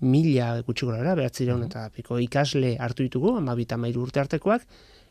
[0.07, 4.67] mila gutxi gora bera, behatzireun eta piko ikasle hartu ditugu, amabita mairu urte artekoak,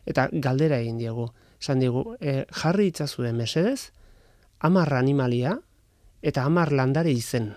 [0.08, 1.28] eta galdera egin diegu.
[1.60, 3.90] Esan diegu, e, jarri itzazue mesedez,
[4.64, 5.58] amar animalia
[6.24, 7.52] eta amar landare izen.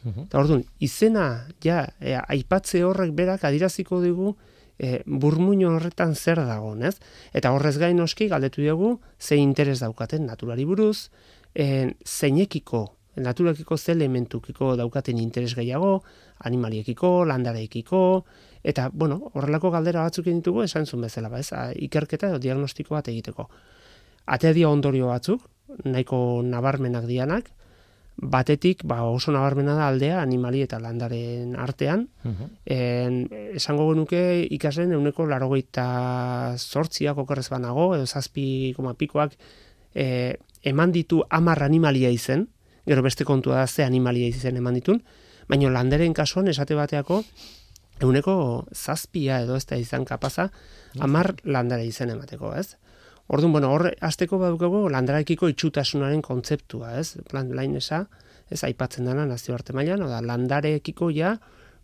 [0.00, 1.26] Eta orduan, izena,
[1.60, 4.32] ja, e, aipatze horrek berak adiraziko digu
[4.80, 6.96] e, burmuino horretan zer dagoen, ez?
[7.36, 11.10] Eta horrez gain noski galdetu dugu ze interes daukaten naturari buruz,
[11.54, 16.02] e, zeinekiko, naturakiko ze elementukiko daukaten interes gehiago,
[16.38, 18.24] animaliekiko, landareekiko,
[18.62, 21.52] eta, bueno, horrelako galdera batzuk ditugu esan zuen bezala, ba, ez?
[21.52, 23.48] A, ikerketa edo diagnostiko bat egiteko.
[24.26, 25.48] Atea ondorio batzuk,
[25.84, 27.50] nahiko nabarmenak dianak,
[28.20, 32.06] batetik ba, oso nabarmena da aldea animali eta landaren artean,
[32.66, 33.22] en,
[33.56, 39.36] esango genuke ikasleen euneko larogeita zortziak okerrez banago, edo zazpi koma pikoak
[39.94, 42.48] e, eman ditu amar animalia izen,
[42.90, 45.02] gero beste kontua da ze animalia izen eman ditun,
[45.48, 47.22] baina landaren kasuan esate bateako
[48.02, 48.34] euneko
[48.74, 50.48] zazpia edo ez da izan kapaza
[50.98, 52.74] amar landare izen emateko, ez?
[53.30, 57.14] Orduan, bueno, hor azteko badukago landarekiko itxutasunaren kontzeptua, ez?
[57.30, 58.06] Plan lainesa,
[58.50, 61.36] ez aipatzen dana nazioarte mailan, oda landarekiko ja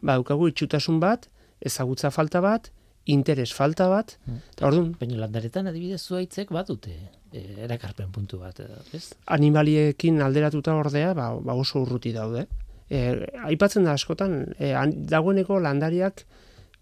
[0.02, 1.28] badukagu itxutasun bat,
[1.60, 2.72] ezagutza falta bat,
[3.06, 4.16] interes falta bat,
[4.52, 6.94] eta orduan, Baina landaretan adibidez zuaitzek badute
[7.32, 9.12] e, erakarpen puntu bat, edo, ez?
[9.38, 12.46] animaliekin alderatuta ordea, ba, ba oso urruti daude.
[12.90, 13.02] E,
[13.46, 14.72] aipatzen da askotan, e,
[15.10, 16.24] dagoeneko landariak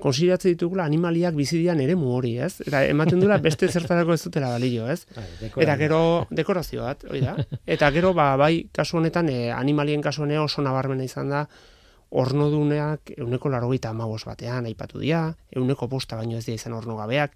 [0.00, 2.58] konsideratzen ditugula animaliak bizidian ere hori, ez?
[2.66, 5.04] Eta ematen dula beste zertarako ez dutela balio, ez?
[5.16, 6.00] Bai, Eta gero
[6.30, 7.36] dekorazio bat, hori da.
[7.76, 11.46] Eta gero ba, bai kasu honetan e, animalien kasuan ere oso nabarmena izan da
[12.14, 17.34] ornoduneak euneko larogeita amabos batean aipatu dira, euneko bosta baino ez dira izan ornogabeak,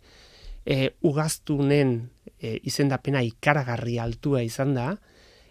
[0.65, 1.99] e, ugaztunen
[2.39, 4.93] e, izendapena ikaragarri altua izan da,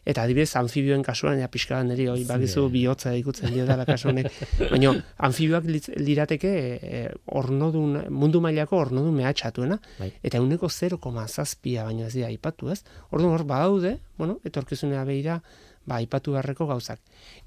[0.07, 4.31] eta adibidez anfibioen kasuan ja pixka neri hori bagizu bihotza ikutzen dio da kasu honek.
[4.71, 4.93] Baina
[5.27, 5.67] anfibioak
[5.99, 7.01] lirateke e,
[7.41, 10.13] ornodun mundu mailako ornodun mehatxatuena bai.
[10.23, 12.83] eta uneko 0,7a baino ez dira aipatu ez?
[13.11, 15.41] Orduan hor badaude bueno etorkizunea beira
[15.87, 16.99] ba aipatu beharreko gauzak.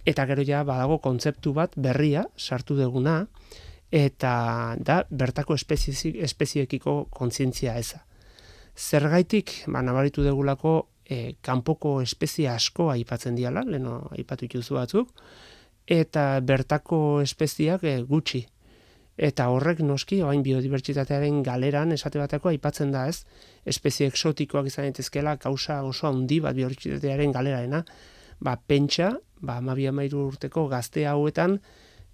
[0.07, 3.27] Eta gero ja badago kontzeptu bat berria sartu deguna
[3.91, 8.05] eta da bertako espeziekiko kontzientzia eza.
[8.77, 15.11] Zergaitik ba nabaritu degulako e, kanpoko espezie asko aipatzen diala, leno aipatu dituzu batzuk,
[15.91, 18.45] eta bertako espeziak e, gutxi.
[19.21, 23.27] Eta horrek noski, oain biodibertsitatearen galeran esate bateko aipatzen da ez,
[23.69, 27.83] espezie eksotikoak izan daitezkela kausa oso handi bat biodibertsitatearen galeraena,
[28.41, 31.59] ba, pentsa, ba, amabia mairu urteko gazte hauetan,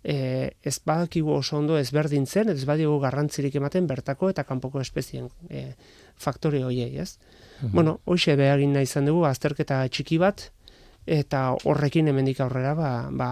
[0.03, 5.73] e, ez badakigu oso ondo ezberdintzen, ez badigu garrantzirik ematen bertako eta kanpoko espezien e,
[6.17, 7.17] faktore hoiei, ez?
[7.17, 7.71] -hmm.
[7.73, 10.51] Bueno, hoxe behagin nahi izan dugu, azterketa txiki bat,
[11.07, 13.31] eta horrekin hemendik aurrera, ba, ba,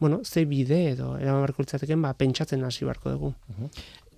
[0.00, 1.64] bueno, ze bide edo, eraman barko
[2.02, 3.34] ba, pentsatzen hasi barko dugu.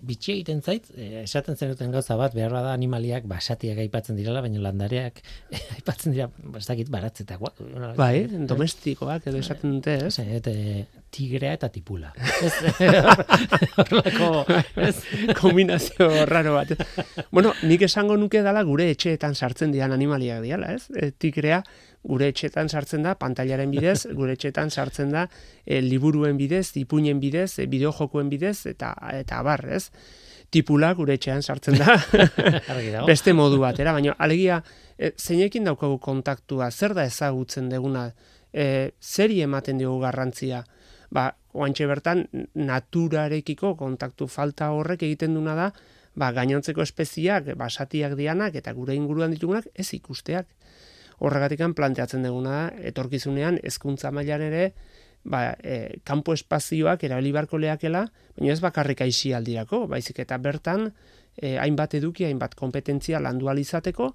[0.07, 4.63] Bitxia egiten zait, eh, esaten zenuten gauza bat, behar da animaliak basatiak aipatzen direla, baina
[4.65, 5.21] landareak
[5.77, 7.43] aipatzen dira, bastakit baratzetak.
[7.99, 10.17] Bai, domestikoak edo esaten dute, ez?
[10.21, 10.55] Eta
[11.11, 12.13] tigrea eta tipula.
[14.87, 14.97] ez?
[15.41, 16.75] Kombinazio raro bat.
[17.31, 20.87] bueno, nik esango nuke dala gure etxeetan sartzen dian animaliak diala, ez?
[20.95, 21.63] E, tigrea
[22.07, 25.27] gure etxetan sartzen da, pantailaren bidez, gure etxetan sartzen da,
[25.65, 29.89] e, liburuen bidez, ipuinen bidez, e, bideojokuen bidez, eta eta abar, ez?
[30.51, 31.95] Tipula gure etxean sartzen da,
[33.11, 34.63] beste modu batera, baina alegia,
[34.99, 38.09] e, zeinekin daukagu kontaktua, zer da ezagutzen deguna,
[38.53, 40.65] e, zeri ematen diogu garrantzia,
[41.15, 42.25] ba, oantxe bertan,
[42.55, 45.71] naturarekiko kontaktu falta horrek egiten duna da,
[46.19, 50.49] ba, gainontzeko espeziak, basatiak dianak, eta gure inguruan ditugunak, ez ikusteak
[51.21, 54.65] horregatikan planteatzen duguna etorkizunean hezkuntza mailan ere
[55.25, 58.07] ba, e, kanpo espazioak erabili beharko leakela,
[58.39, 60.91] baina ez bakarrik aldirako, baizik eta bertan
[61.37, 64.15] e, hainbat eduki, hainbat kompetentzia landu izateko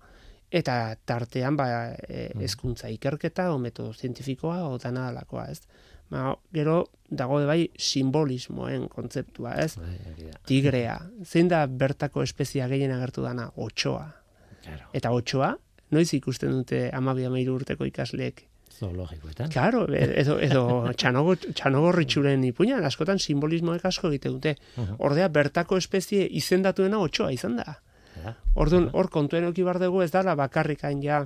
[0.52, 1.68] eta tartean ba,
[2.08, 2.42] e, mm.
[2.42, 5.62] hezkuntza ikerketa o metodo zientifikoa o dana alakoa, ez?
[6.10, 9.76] Ba, gero dago bai simbolismoen kontzeptua, ez?
[9.78, 13.50] Bai, Tigrea, zein da bertako espezia gehien agertu dana?
[13.56, 14.06] Otsoa.
[14.66, 14.90] Claro.
[14.94, 15.56] Eta otsoa,
[15.92, 18.46] noiz ikusten dute amabia mairu urteko ikasleek?
[18.76, 19.50] Zoologikoetan.
[19.54, 20.64] Claro, edo, edo
[21.00, 24.56] txanogo, txanogo ritxuren ipuña, askotan simbolismoek asko egite dute.
[24.98, 27.80] Ordea, bertako espezie izendatuena otxoa izan da.
[28.56, 31.26] Orduan, hor kontuen oki bar dugu ez dala bakarrik hain ja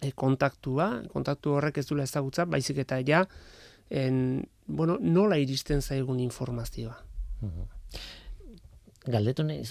[0.00, 3.24] e, kontaktua, kontaktu horrek ez dula ezagutza, baizik eta ja,
[3.90, 6.96] en, bueno, nola iristen zaigun informazioa.
[9.08, 9.64] Galdetu nahi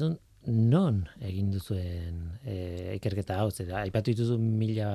[0.47, 4.89] non egin duzuen e, ikerketa hau, zera, aipatu dituzu mila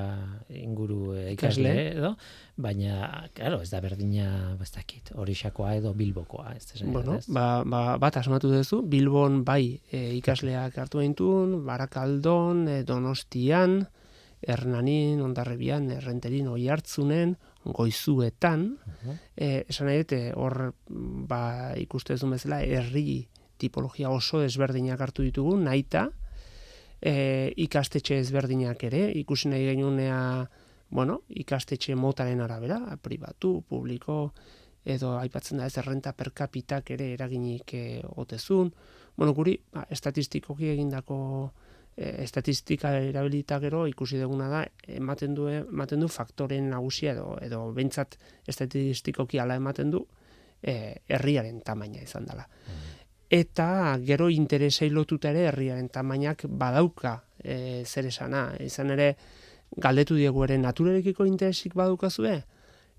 [0.49, 2.15] inguru e, ikasle, edo,
[2.57, 4.27] baina, claro, ez da berdina,
[4.63, 9.77] ez dakit, horixakoa edo bilbokoa, ez da, bueno, Ba, ba, bat asmatu duzu, bilbon bai
[9.91, 13.83] e, ikasleak hartu behintun, barakaldon, e, donostian,
[14.43, 18.73] hernanin, ondarrebian, errenterin, oi hartzunen, goizuetan,
[19.05, 20.73] uh esan nahi dute, hor,
[21.29, 21.43] ba,
[21.79, 23.29] ikuste ez bezala, herri
[23.63, 26.09] tipologia oso ezberdinak hartu ditugu, naita,
[27.03, 30.19] e, ikastetxe ezberdinak ere, ikusi nahi genunea,
[30.93, 34.33] bueno, ikastetxe motaren arabera, pribatu, publiko,
[34.85, 37.85] edo aipatzen da ez errenta per kapitak ere eraginik e,
[38.17, 38.73] otezun.
[39.17, 41.19] Bueno, guri, ba, estatistikoki egindako
[41.97, 47.63] e, estatistika erabilita gero ikusi duguna da ematen du ematen du faktoren nagusia edo edo
[47.77, 50.03] beintzat estatistikoki hala ematen du
[50.63, 52.49] e, herriaren tamaina izan dela.
[52.67, 53.02] Mm
[53.33, 58.51] eta gero interesei lotuta ere herriaren tamainak badauka e, zer esana.
[58.61, 59.15] Izan ere,
[59.81, 62.43] galdetu diegu ere naturarekiko interesik badukazue,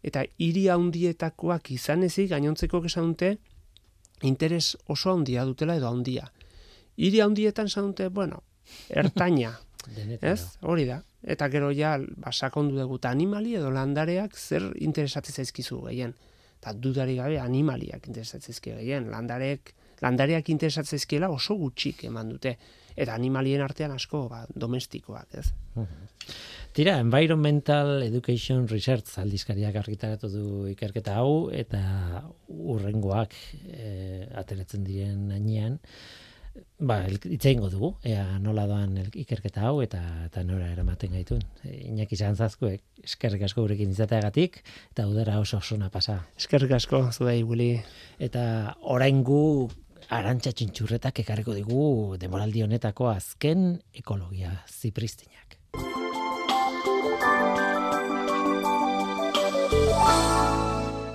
[0.02, 3.14] eta hiri handietakoak izan ezik, gainontzeko esan
[4.24, 6.32] interes oso handia dutela edo handia.
[6.98, 8.42] Hiri handietan esan bueno,
[8.90, 9.60] ertaina,
[10.22, 10.58] ez?
[10.62, 11.04] Hori da.
[11.22, 16.16] Eta gero ja, basakondu dugu, animali edo landareak zer interesatzen zaizkizu gehien.
[16.60, 19.12] Eta dudari gabe animaliak interesatzen zaizkizu gehien.
[19.12, 22.58] Landarek, landareak interesatzezkiela oso gutxik eman dute.
[22.94, 25.48] Eta animalien artean asko ba, domestikoak, ez?
[26.74, 31.82] Tira, Environmental Education Research aldizkariak argitaratu du ikerketa hau, eta
[32.50, 33.34] urrengoak
[33.70, 35.80] e, ateratzen diren ainean,
[36.78, 41.42] ba, hitz egingo dugu, ea nola doan ikerketa hau eta eta nora eramaten gaitun.
[41.64, 44.60] E, Iñaki Sanzazkuek eskerrik asko gurekin izateagatik
[44.92, 46.20] eta udara oso osona pasa.
[46.38, 47.72] Eskerrik asko, zuei, Willy.
[48.22, 48.44] Eta
[48.96, 49.70] orain gu
[50.10, 55.58] arantxa txintxurretak ekarriko digu demoraldi honetako azken ekologia zipristinak.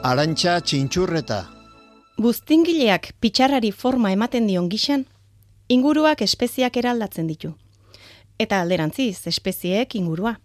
[0.08, 1.38] Arantxa txintxurreta.
[2.18, 5.04] Buztingileak pitxarrari forma ematen dion gixan,
[5.68, 7.54] inguruak espeziak eraldatzen ditu.
[8.38, 10.38] Eta alderantziz, espezieek ingurua.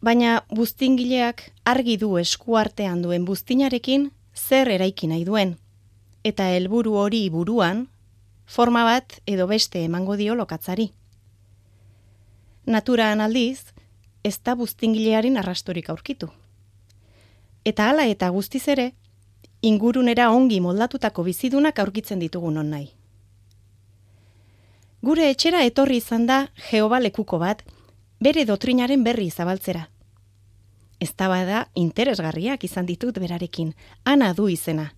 [0.00, 5.58] Baina buztingileak argi du eskuartean duen buztinarekin zer eraiki nahi duen.
[6.24, 7.88] Eta helburu hori buruan,
[8.46, 10.90] forma bat edo beste emango dio lokatzari.
[12.66, 13.72] Naturan aldiz,
[14.22, 16.28] ez da buztingilearen arrastorik aurkitu.
[17.64, 18.92] Eta hala eta guztiz ere,
[19.62, 22.90] ingurunera ongi moldatutako bizidunak aurkitzen ditugu non nahi.
[25.02, 27.64] Gure etxera etorri izan da Jehova lekuko bat,
[28.20, 29.88] bere doktrinaren berri zabaltzera.
[31.00, 33.72] Ez da interesgarriak izan ditut berarekin,
[34.04, 34.90] ana du izena.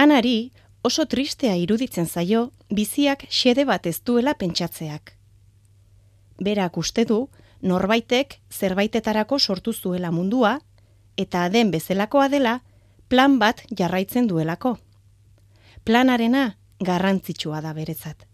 [0.00, 5.12] Anari oso tristea iruditzen zaio biziak xede bat ez duela pentsatzeak.
[6.40, 7.18] Berak uste du
[7.60, 10.54] norbaitek zerbaitetarako sortu zuela mundua,
[11.16, 12.54] eta den bezelakoa dela,
[13.08, 14.78] plan bat jarraitzen duelako.
[15.84, 16.46] Planarena
[16.80, 18.24] garrantzitsua da beretzat.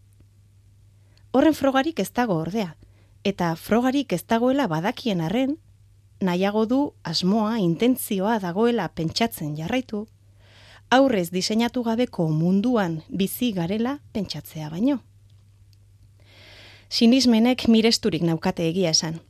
[1.33, 2.77] Horren frogarik ez dago ordea,
[3.25, 5.59] eta frogarik ez dagoela badakien arren,
[6.21, 10.07] nahiago du asmoa, intentzioa dagoela pentsatzen jarraitu,
[10.91, 15.01] aurrez diseinatu gabeko munduan bizi garela pentsatzea baino.
[16.89, 19.21] Sinismenek miresturik naukate egia esan.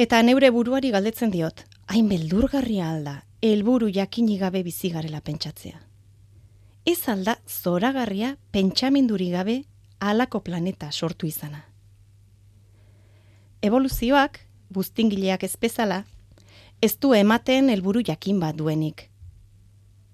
[0.00, 5.80] Eta neure buruari galdetzen diot, hain beldurgarria alda, helburu jakini gabe bizi garela pentsatzea.
[6.86, 9.64] Ez alda zoragarria pentsamenduri gabe
[10.00, 11.66] halako planeta sortu izana.
[13.60, 14.40] Evoluzioak,
[14.72, 16.04] buztingileak ez bezala,
[16.80, 19.09] ez du ematen helburu jakin bat duenik.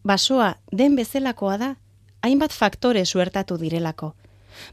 [0.07, 1.75] Basoa den bezelakoa da,
[2.23, 4.13] hainbat faktore suertatu direlako,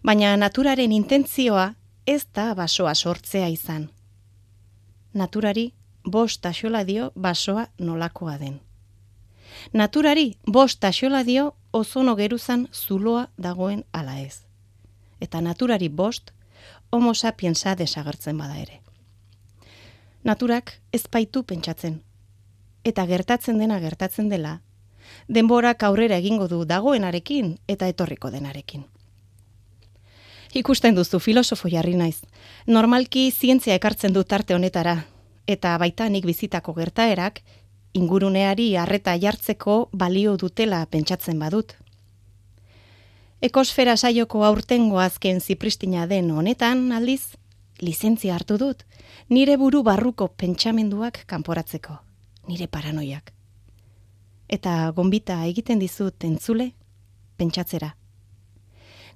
[0.05, 1.73] baina naturaren intentzioa
[2.05, 3.87] ez da basoa sortzea izan.
[5.13, 5.71] Naturari
[6.05, 8.59] bost axola dio basoa nolakoa den.
[9.73, 14.43] Naturari bost axola dio ozono geruzan zuloa dagoen ala ez.
[15.19, 16.31] Eta naturari bost
[16.91, 18.81] homo sapiensa desagertzen bada ere.
[20.23, 22.01] Naturak ez baitu pentsatzen.
[22.83, 24.59] Eta gertatzen dena gertatzen dela,
[25.27, 28.85] denborak aurrera egingo du dagoenarekin eta etorriko denarekin.
[30.53, 32.21] Ikusten duzu filosofo jarri naiz.
[32.67, 35.05] Normalki zientzia ekartzen du tarte honetara,
[35.47, 37.41] eta baita nik bizitako gertaerak
[37.93, 41.73] inguruneari harreta jartzeko balio dutela pentsatzen badut.
[43.43, 47.35] Ekosfera saioko aurtengo azken zipristina den honetan, aldiz,
[47.81, 48.85] lizentzia hartu dut,
[49.29, 51.97] nire buru barruko pentsamenduak kanporatzeko,
[52.47, 53.33] nire paranoiak.
[54.47, 56.73] Eta gonbita egiten dizut entzule,
[57.37, 57.95] pentsatzera.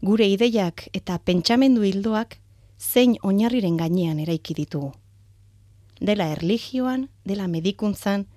[0.01, 2.39] Gure ideiak eta pentsamendu hildoak
[2.77, 4.93] zein oinarriren gainean eraiki ditugu
[5.99, 8.27] dela erligioan, dela medikuntzan,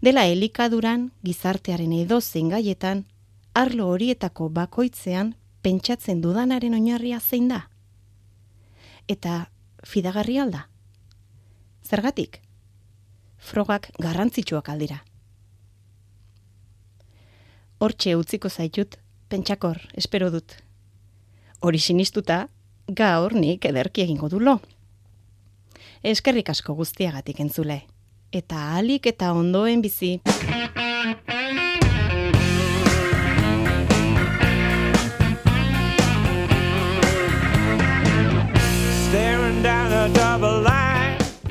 [0.00, 3.06] dela elikaduran, gizartearen edo gaietan,
[3.54, 7.68] arlo horietako bakoitzean pentsatzen dudanaren oinarria zein da?
[9.08, 9.50] Eta
[9.84, 10.68] fidagarri alda?
[11.82, 12.40] Zergatik?
[13.38, 15.04] Frogak garrantzitsuak aldira.
[17.78, 18.96] Hortxe utziko zaitut,
[19.30, 20.56] pentsakor, espero dut.
[21.62, 22.48] Hori sinistuta,
[22.88, 24.56] gaur nik ederki egingo du lo.
[26.02, 27.84] Eskerrik asko guztiagatik entzule.
[28.34, 30.16] Eta alik eta ondoen bizi.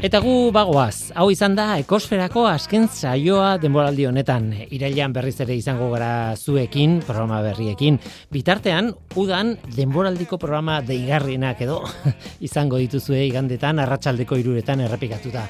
[0.08, 4.46] Eta gu bagoaz, hau izan da ekosferako azken saioa denboraldi honetan.
[4.72, 7.98] Irailean berriz ere izango gara zuekin, programa berriekin.
[8.32, 11.82] Bitartean, udan denboraldiko programa deigarrienak edo
[12.48, 15.44] izango dituzue igandetan, arratsaldeko iruretan errepikatuta.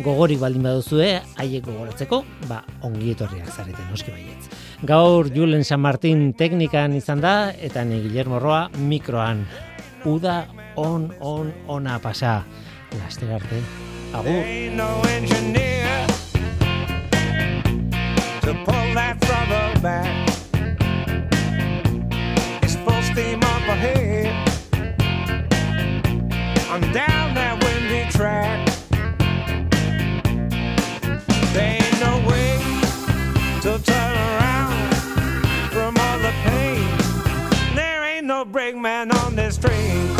[0.00, 4.48] Gogorik baldin baduzue, haiek gogoratzeko, ba, ongi etorriak zarete noski baietz.
[4.88, 9.44] Gaur Julen San Martin teknikan izan da, eta ni Guillermo Roa mikroan.
[10.08, 10.46] Uda
[10.80, 12.38] on, on, ona pasa.
[12.96, 13.89] Laster arte.
[14.12, 16.06] Ain't no engineer
[18.42, 20.28] to pull that throttle back.
[22.62, 24.34] It's full steam up ahead
[26.68, 28.66] on down that windy track.
[31.54, 32.58] There ain't no way
[33.62, 34.94] to turn around
[35.70, 37.74] from all the pain.
[37.74, 40.19] There ain't no brakeman on this train.